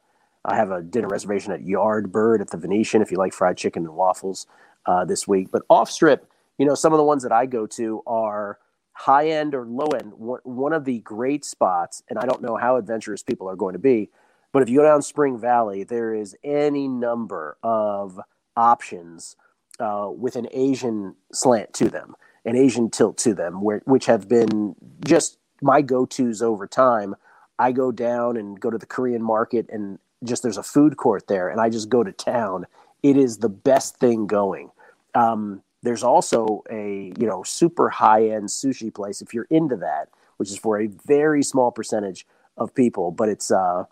I 0.44 0.56
have 0.56 0.72
a 0.72 0.82
dinner 0.82 1.08
reservation 1.08 1.54
at 1.54 1.62
Yardbird 1.62 2.42
at 2.42 2.50
the 2.50 2.58
Venetian 2.58 3.02
if 3.02 3.12
you 3.12 3.18
like 3.18 3.34
fried 3.34 3.58
chicken 3.58 3.86
and 3.86 3.96
waffles 3.96 4.48
uh, 4.86 5.06
this 5.06 5.28
week. 5.28 5.50
But 5.52 5.64
off 5.70 5.90
strip, 5.90 6.28
you 6.58 6.66
know, 6.66 6.76
some 6.76 6.94
of 6.94 6.98
the 6.98 7.04
ones 7.04 7.24
that 7.24 7.32
I 7.32 7.46
go 7.46 7.68
to 7.68 8.02
are 8.08 8.60
high 8.94 9.30
end 9.30 9.56
or 9.56 9.66
low 9.66 9.88
end. 9.88 10.14
One 10.16 10.74
of 10.74 10.86
the 10.86 11.00
great 11.00 11.46
spots, 11.46 12.04
and 12.10 12.20
I 12.20 12.26
don't 12.26 12.42
know 12.42 12.56
how 12.56 12.76
adventurous 12.78 13.24
people 13.24 13.50
are 13.50 13.56
going 13.56 13.74
to 13.74 13.80
be, 13.80 14.10
but 14.52 14.62
if 14.62 14.70
you 14.70 14.80
go 14.80 14.84
down 14.84 15.02
Spring 15.02 15.40
Valley, 15.40 15.84
there 15.84 16.14
is 16.14 16.36
any 16.44 16.88
number 16.88 17.58
of 17.64 18.20
options 18.58 19.36
uh, 19.80 20.10
with 20.12 20.36
an 20.36 20.48
Asian 20.52 21.16
slant 21.32 21.74
to 21.74 21.90
them, 21.90 22.16
an 22.46 22.56
Asian 22.56 22.90
tilt 22.90 23.18
to 23.20 23.34
them, 23.34 23.62
where, 23.62 23.82
which 23.86 24.06
have 24.08 24.28
been 24.28 24.76
just 25.06 25.38
my 25.62 25.82
go 25.82 26.06
tos 26.06 26.42
over 26.42 26.68
time. 26.68 27.16
I 27.58 27.72
go 27.72 27.92
down 27.92 28.38
and 28.38 28.60
go 28.60 28.70
to 28.70 28.78
the 28.78 28.86
Korean 28.86 29.22
market 29.22 29.68
and 29.70 30.00
just 30.24 30.44
there's 30.44 30.58
a 30.58 30.64
food 30.64 30.98
court 30.98 31.28
there 31.28 31.50
and 31.50 31.60
I 31.60 31.70
just 31.70 31.90
go 31.90 32.04
to 32.04 32.12
town, 32.12 32.66
it 33.04 33.18
is 33.18 33.38
the 33.38 33.50
best 33.50 33.98
thing 33.98 34.28
going. 34.28 34.72
Um, 35.16 35.64
there's 35.84 36.04
also 36.04 36.64
a 36.70 37.12
you 37.18 37.28
know 37.28 37.44
super 37.44 37.90
high 37.90 38.28
end 38.28 38.50
sushi 38.50 38.94
place 38.94 39.22
if 39.22 39.34
you're 39.34 39.48
into 39.50 39.76
that, 39.78 40.10
which 40.38 40.50
is 40.50 40.58
for 40.58 40.80
a 40.80 40.88
very 40.88 41.44
small 41.44 41.72
percentage 41.72 42.26
of 42.58 42.74
people, 42.76 43.12
but 43.12 43.30
it's 43.30 43.52
uh, 43.52 43.86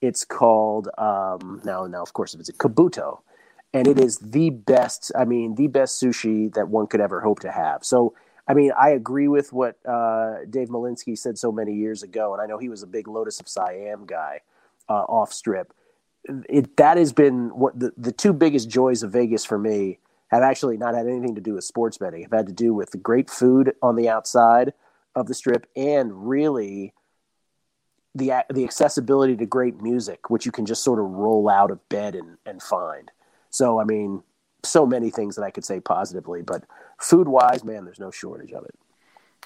it's 0.00 0.24
called 0.24 0.88
um, 0.98 1.60
now 1.64 1.86
now 1.86 2.02
of 2.02 2.12
course 2.12 2.34
if 2.34 2.40
it's 2.40 2.48
a 2.48 2.54
Kabuto, 2.54 3.20
and 3.74 3.86
it 3.86 4.00
is 4.00 4.18
the 4.18 4.50
best. 4.50 5.12
I 5.16 5.24
mean 5.24 5.54
the 5.54 5.66
best 5.66 6.02
sushi 6.02 6.52
that 6.54 6.68
one 6.68 6.86
could 6.86 7.00
ever 7.00 7.20
hope 7.20 7.40
to 7.40 7.52
have. 7.52 7.84
So 7.84 8.14
I 8.48 8.54
mean 8.54 8.72
I 8.80 8.90
agree 8.90 9.28
with 9.28 9.52
what 9.52 9.76
uh, 9.86 10.46
Dave 10.48 10.68
Malinsky 10.68 11.16
said 11.16 11.38
so 11.38 11.52
many 11.52 11.74
years 11.74 12.02
ago, 12.02 12.32
and 12.32 12.40
I 12.40 12.46
know 12.46 12.56
he 12.56 12.70
was 12.70 12.82
a 12.82 12.86
big 12.86 13.06
Lotus 13.06 13.38
of 13.38 13.48
Siam 13.48 14.06
guy 14.06 14.40
uh, 14.88 14.92
off 14.92 15.32
strip. 15.32 15.72
It 16.48 16.76
that 16.78 16.96
has 16.96 17.12
been 17.12 17.48
what 17.48 17.78
the, 17.78 17.92
the 17.96 18.12
two 18.12 18.32
biggest 18.32 18.68
joys 18.68 19.02
of 19.02 19.12
Vegas 19.12 19.44
for 19.44 19.58
me 19.58 19.98
have 20.28 20.42
actually 20.42 20.76
not 20.76 20.94
had 20.94 21.06
anything 21.06 21.34
to 21.34 21.40
do 21.40 21.54
with 21.54 21.64
sports 21.64 21.98
betting. 21.98 22.22
Have 22.22 22.32
had 22.32 22.46
to 22.46 22.52
do 22.52 22.72
with 22.72 22.90
the 22.90 22.98
great 22.98 23.28
food 23.30 23.74
on 23.82 23.96
the 23.96 24.08
outside 24.08 24.72
of 25.14 25.26
the 25.26 25.34
strip 25.34 25.66
and 25.76 26.28
really 26.28 26.94
the 28.14 28.32
the 28.52 28.64
accessibility 28.64 29.36
to 29.36 29.46
great 29.46 29.80
music, 29.82 30.30
which 30.30 30.46
you 30.46 30.52
can 30.52 30.66
just 30.66 30.82
sort 30.82 30.98
of 30.98 31.06
roll 31.06 31.48
out 31.48 31.70
of 31.70 31.86
bed 31.88 32.14
and, 32.14 32.38
and 32.46 32.62
find. 32.62 33.10
So 33.50 33.80
I 33.80 33.84
mean, 33.84 34.22
so 34.62 34.86
many 34.86 35.10
things 35.10 35.36
that 35.36 35.42
I 35.42 35.50
could 35.50 35.64
say 35.64 35.80
positively, 35.80 36.42
but 36.42 36.64
food 36.98 37.28
wise, 37.28 37.64
man, 37.64 37.84
there's 37.84 38.00
no 38.00 38.10
shortage 38.10 38.52
of 38.52 38.64
it. 38.64 38.74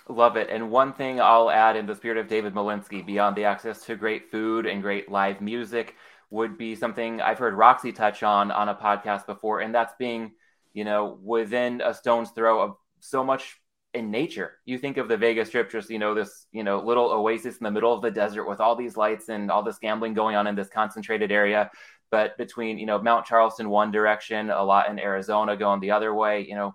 Love 0.08 0.36
it. 0.36 0.48
And 0.50 0.70
one 0.70 0.92
thing 0.92 1.20
I'll 1.20 1.50
add 1.50 1.76
in 1.76 1.86
the 1.86 1.94
spirit 1.94 2.18
of 2.18 2.28
David 2.28 2.54
Malinsky, 2.54 3.04
beyond 3.04 3.36
the 3.36 3.44
access 3.44 3.84
to 3.84 3.96
great 3.96 4.30
food 4.30 4.66
and 4.66 4.82
great 4.82 5.10
live 5.10 5.40
music, 5.40 5.94
would 6.30 6.58
be 6.58 6.74
something 6.74 7.20
I've 7.20 7.38
heard 7.38 7.54
Roxy 7.54 7.92
touch 7.92 8.22
on 8.22 8.50
on 8.50 8.68
a 8.68 8.74
podcast 8.74 9.26
before, 9.26 9.60
and 9.60 9.74
that's 9.74 9.94
being, 9.98 10.32
you 10.72 10.84
know, 10.84 11.18
within 11.22 11.80
a 11.84 11.94
stone's 11.94 12.30
throw 12.30 12.60
of 12.62 12.76
so 13.00 13.24
much 13.24 13.60
in 13.94 14.10
nature. 14.10 14.58
You 14.64 14.78
think 14.78 14.96
of 14.96 15.08
the 15.08 15.16
Vegas 15.16 15.48
Strip, 15.48 15.70
just 15.70 15.90
you 15.90 15.98
know, 15.98 16.14
this 16.14 16.46
you 16.52 16.64
know 16.64 16.80
little 16.80 17.10
oasis 17.10 17.56
in 17.58 17.64
the 17.64 17.70
middle 17.70 17.92
of 17.92 18.02
the 18.02 18.10
desert 18.10 18.48
with 18.48 18.60
all 18.60 18.76
these 18.76 18.96
lights 18.96 19.28
and 19.28 19.50
all 19.50 19.62
this 19.62 19.78
gambling 19.78 20.14
going 20.14 20.36
on 20.36 20.46
in 20.46 20.54
this 20.54 20.68
concentrated 20.68 21.32
area. 21.32 21.70
But 22.10 22.36
between 22.38 22.78
you 22.78 22.86
know 22.86 23.00
Mount 23.00 23.26
Charleston 23.26 23.70
one 23.70 23.90
direction, 23.90 24.50
a 24.50 24.62
lot 24.62 24.90
in 24.90 24.98
Arizona 24.98 25.56
going 25.56 25.80
the 25.80 25.90
other 25.92 26.14
way, 26.14 26.46
you 26.46 26.54
know, 26.54 26.74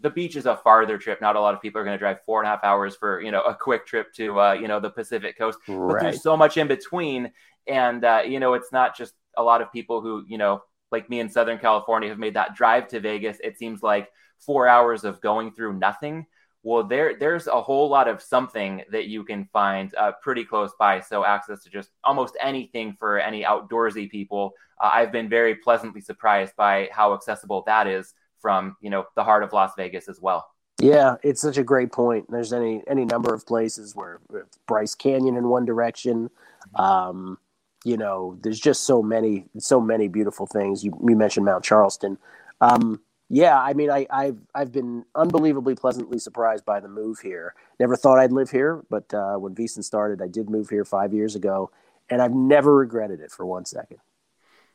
the 0.00 0.10
beach 0.10 0.36
is 0.36 0.46
a 0.46 0.56
farther 0.56 0.98
trip. 0.98 1.20
Not 1.20 1.36
a 1.36 1.40
lot 1.40 1.54
of 1.54 1.60
people 1.60 1.80
are 1.80 1.84
going 1.84 1.94
to 1.94 1.98
drive 1.98 2.18
four 2.24 2.40
and 2.40 2.46
a 2.46 2.50
half 2.50 2.64
hours 2.64 2.96
for 2.96 3.20
you 3.20 3.30
know 3.30 3.42
a 3.42 3.54
quick 3.54 3.86
trip 3.86 4.12
to 4.14 4.40
uh, 4.40 4.52
you 4.52 4.68
know 4.68 4.80
the 4.80 4.90
Pacific 4.90 5.36
coast. 5.36 5.58
Right. 5.66 5.94
But 5.94 6.02
there's 6.02 6.22
so 6.22 6.36
much 6.36 6.56
in 6.56 6.68
between, 6.68 7.32
and 7.66 8.04
uh, 8.04 8.22
you 8.26 8.40
know 8.40 8.54
it's 8.54 8.72
not 8.72 8.96
just 8.96 9.14
a 9.36 9.42
lot 9.42 9.62
of 9.62 9.72
people 9.72 10.00
who 10.00 10.24
you 10.28 10.38
know 10.38 10.62
like 10.90 11.10
me 11.10 11.20
in 11.20 11.28
Southern 11.28 11.58
California 11.58 12.08
have 12.08 12.18
made 12.18 12.34
that 12.34 12.54
drive 12.54 12.88
to 12.88 13.00
Vegas. 13.00 13.38
It 13.42 13.58
seems 13.58 13.82
like 13.82 14.08
four 14.38 14.68
hours 14.68 15.04
of 15.04 15.20
going 15.20 15.52
through 15.52 15.74
nothing. 15.74 16.26
Well, 16.62 16.84
there 16.84 17.18
there's 17.18 17.46
a 17.46 17.60
whole 17.60 17.88
lot 17.88 18.08
of 18.08 18.22
something 18.22 18.82
that 18.90 19.06
you 19.06 19.24
can 19.24 19.48
find 19.52 19.94
uh, 19.96 20.12
pretty 20.22 20.44
close 20.44 20.72
by. 20.78 21.00
So 21.00 21.24
access 21.24 21.62
to 21.64 21.70
just 21.70 21.90
almost 22.04 22.36
anything 22.40 22.96
for 22.98 23.18
any 23.18 23.42
outdoorsy 23.42 24.10
people. 24.10 24.52
Uh, 24.80 24.90
I've 24.92 25.12
been 25.12 25.28
very 25.28 25.56
pleasantly 25.56 26.00
surprised 26.00 26.54
by 26.56 26.88
how 26.92 27.14
accessible 27.14 27.64
that 27.66 27.86
is 27.86 28.14
from 28.40 28.76
you 28.80 28.90
know 28.90 29.06
the 29.16 29.24
heart 29.24 29.42
of 29.42 29.52
Las 29.52 29.72
Vegas 29.76 30.08
as 30.08 30.20
well. 30.20 30.46
Yeah, 30.80 31.16
it's 31.22 31.40
such 31.40 31.58
a 31.58 31.64
great 31.64 31.90
point. 31.90 32.30
There's 32.30 32.52
any 32.52 32.82
any 32.86 33.04
number 33.04 33.34
of 33.34 33.46
places 33.46 33.96
where 33.96 34.20
Bryce 34.66 34.94
Canyon 34.94 35.36
in 35.36 35.48
one 35.48 35.64
direction. 35.64 36.30
Um, 36.76 37.38
you 37.84 37.96
know, 37.96 38.38
there's 38.42 38.60
just 38.60 38.84
so 38.84 39.02
many 39.02 39.46
so 39.58 39.80
many 39.80 40.08
beautiful 40.08 40.46
things. 40.46 40.84
You 40.84 40.96
you 41.06 41.16
mentioned 41.16 41.46
Mount 41.46 41.64
Charleston. 41.64 42.18
Um, 42.60 43.00
yeah, 43.30 43.60
I 43.60 43.74
mean, 43.74 43.90
I, 43.90 44.06
I've 44.10 44.38
I've 44.54 44.72
been 44.72 45.04
unbelievably 45.14 45.74
pleasantly 45.74 46.18
surprised 46.18 46.64
by 46.64 46.80
the 46.80 46.88
move 46.88 47.18
here. 47.20 47.54
Never 47.78 47.96
thought 47.96 48.18
I'd 48.18 48.32
live 48.32 48.50
here, 48.50 48.84
but 48.88 49.12
uh, 49.12 49.34
when 49.34 49.54
VSiN 49.54 49.84
started, 49.84 50.22
I 50.22 50.28
did 50.28 50.48
move 50.48 50.70
here 50.70 50.84
five 50.84 51.12
years 51.12 51.34
ago, 51.34 51.70
and 52.08 52.22
I've 52.22 52.34
never 52.34 52.74
regretted 52.74 53.20
it 53.20 53.30
for 53.30 53.44
one 53.44 53.64
second. 53.64 53.98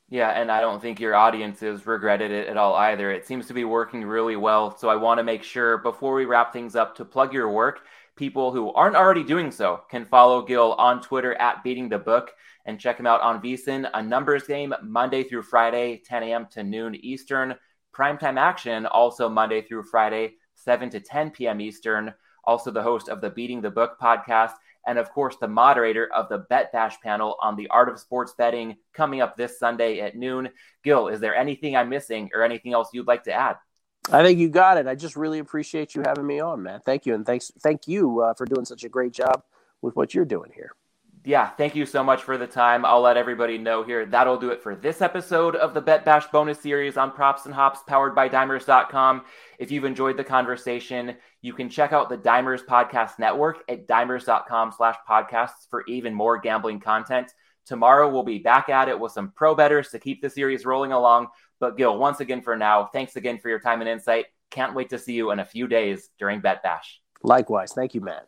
Yeah, 0.10 0.30
and 0.30 0.52
I 0.52 0.62
don't 0.62 0.82
think 0.82 1.00
your 1.00 1.16
audiences 1.16 1.88
regretted 1.88 2.30
it 2.30 2.48
at 2.48 2.58
all 2.58 2.76
either. 2.76 3.12
It 3.12 3.26
seems 3.26 3.48
to 3.48 3.54
be 3.54 3.64
working 3.64 4.04
really 4.04 4.36
well. 4.36 4.78
So 4.78 4.90
I 4.90 4.96
want 4.96 5.18
to 5.18 5.24
make 5.24 5.44
sure 5.44 5.80
before 5.80 6.14
we 6.14 6.26
wrap 6.26 6.54
things 6.54 6.76
up 6.76 6.96
to 6.98 7.06
plug 7.06 7.34
your 7.34 7.50
work. 7.50 7.82
People 8.16 8.52
who 8.52 8.72
aren't 8.74 8.96
already 8.96 9.24
doing 9.24 9.50
so 9.50 9.82
can 9.90 10.06
follow 10.06 10.44
Gil 10.44 10.74
on 10.74 11.02
Twitter 11.02 11.34
at 11.36 11.64
Beating 11.64 11.90
the 11.90 11.98
Book 11.98 12.32
and 12.66 12.80
check 12.80 13.00
him 13.00 13.08
out 13.08 13.22
on 13.22 13.42
VSiN, 13.42 13.90
a 13.94 14.04
numbers 14.04 14.44
game 14.44 14.74
Monday 14.84 15.24
through 15.24 15.42
Friday, 15.42 16.02
10 16.06 16.24
a.m. 16.24 16.48
to 16.52 16.64
noon 16.64 16.96
Eastern. 16.96 17.56
Primetime 17.94 18.40
action 18.40 18.86
also 18.86 19.30
Monday 19.30 19.62
through 19.62 19.84
Friday, 19.84 20.36
7 20.54 20.90
to 20.92 21.00
10 21.00 21.32
p.m. 21.32 21.60
Eastern. 21.60 22.14
Also, 22.44 22.70
the 22.72 22.84
host 22.84 23.10
of 23.10 23.20
the 23.22 23.30
Beating 23.30 23.62
the 23.62 23.72
Book 23.72 23.98
podcast 24.00 24.54
and 24.86 24.98
of 24.98 25.10
course 25.12 25.36
the 25.40 25.48
moderator 25.48 26.12
of 26.14 26.30
the 26.30 26.40
Bet 26.50 26.72
Bash 26.72 27.00
panel 27.02 27.38
on 27.42 27.56
the 27.56 27.68
art 27.68 27.90
of 27.90 28.00
sports 28.00 28.34
betting 28.38 28.76
coming 28.94 29.22
up 29.22 29.38
this 29.38 29.60
Sunday 29.60 30.00
at 30.00 30.16
noon. 30.16 30.50
Gil, 30.84 31.08
is 31.08 31.20
there 31.20 31.36
anything 31.36 31.76
I'm 31.76 31.90
missing 31.90 32.30
or 32.34 32.44
anything 32.44 32.74
else 32.74 32.90
you'd 32.94 33.08
like 33.08 33.24
to 33.24 33.34
add? 33.34 33.58
I 34.12 34.22
think 34.24 34.38
you 34.38 34.50
got 34.50 34.78
it. 34.78 34.88
I 34.88 34.96
just 34.96 35.16
really 35.16 35.40
appreciate 35.40 35.96
you 35.96 36.04
having 36.06 36.28
me 36.28 36.40
on, 36.40 36.62
man. 36.62 36.82
Thank 36.86 37.06
you, 37.06 37.16
and 37.16 37.26
thanks, 37.26 37.52
thank 37.62 37.88
you 37.88 38.22
uh, 38.22 38.34
for 38.34 38.46
doing 38.46 38.66
such 38.66 38.84
a 38.84 38.90
great 38.90 39.14
job 39.14 39.44
with 39.82 39.96
what 39.96 40.14
you're 40.14 40.26
doing 40.26 40.52
here 40.54 40.74
yeah, 41.26 41.50
thank 41.52 41.76
you 41.76 41.86
so 41.86 42.04
much 42.04 42.24
for 42.24 42.38
the 42.38 42.48
time. 42.48 42.86
I'll 42.86 43.02
let 43.02 43.16
everybody 43.16 43.58
know 43.58 43.84
here. 43.84 44.06
That'll 44.06 44.38
do 44.38 44.50
it 44.50 44.62
for 44.62 44.76
this 44.76 45.02
episode 45.02 45.56
of 45.56 45.74
the 45.74 45.82
Bet 45.82 46.04
Bash 46.04 46.28
bonus 46.28 46.60
series 46.60 46.98
on 46.98 47.12
props 47.12 47.46
and 47.46 47.54
hops 47.54 47.80
powered 47.88 48.14
by 48.14 48.28
dimers.com. 48.28 49.24
If 49.58 49.72
you've 49.72 49.86
enjoyed 49.86 50.18
the 50.18 50.24
conversation, 50.24 51.16
you 51.42 51.54
can 51.54 51.70
check 51.70 51.94
out 51.94 52.10
the 52.10 52.18
Dimers 52.18 52.66
Podcast 52.66 53.20
Network 53.20 53.60
at 53.70 53.88
dimers.com 53.88 54.74
slash 54.76 54.98
podcasts 55.10 55.70
for 55.70 55.86
even 55.88 56.14
more 56.14 56.38
gambling 56.38 56.82
content. 56.82 57.32
Tomorrow 57.66 58.10
we'll 58.12 58.24
be 58.24 58.40
back 58.40 58.68
at 58.68 58.90
it 58.90 59.00
with 59.00 59.14
some 59.14 59.32
pro 59.32 59.56
betters 59.56 59.90
to 59.90 60.00
keep 60.00 60.22
the 60.22 60.30
series 60.30 60.66
rolling 60.66 60.92
along. 60.92 61.28
But 61.60 61.78
Gil, 61.78 61.98
once 61.98 62.20
again 62.20 62.42
for 62.42 62.58
now, 62.58 62.90
thanks 62.92 63.16
again 63.16 63.40
for 63.40 63.48
your 63.48 63.60
time 63.60 63.80
and 63.80 63.90
insight. 63.90 64.26
Can't 64.52 64.76
wait 64.76 64.90
to 64.90 65.00
see 65.00 65.14
you 65.14 65.32
in 65.32 65.40
a 65.40 65.46
few 65.46 65.68
days 65.68 66.10
during 66.20 66.42
Bet 66.42 66.62
Bash. 66.62 67.00
Likewise. 67.24 67.72
Thank 67.72 67.96
you, 67.96 68.02
Matt. 68.02 68.28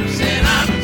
Ups 0.00 0.20
and 0.20 0.46
ups. 0.46 0.77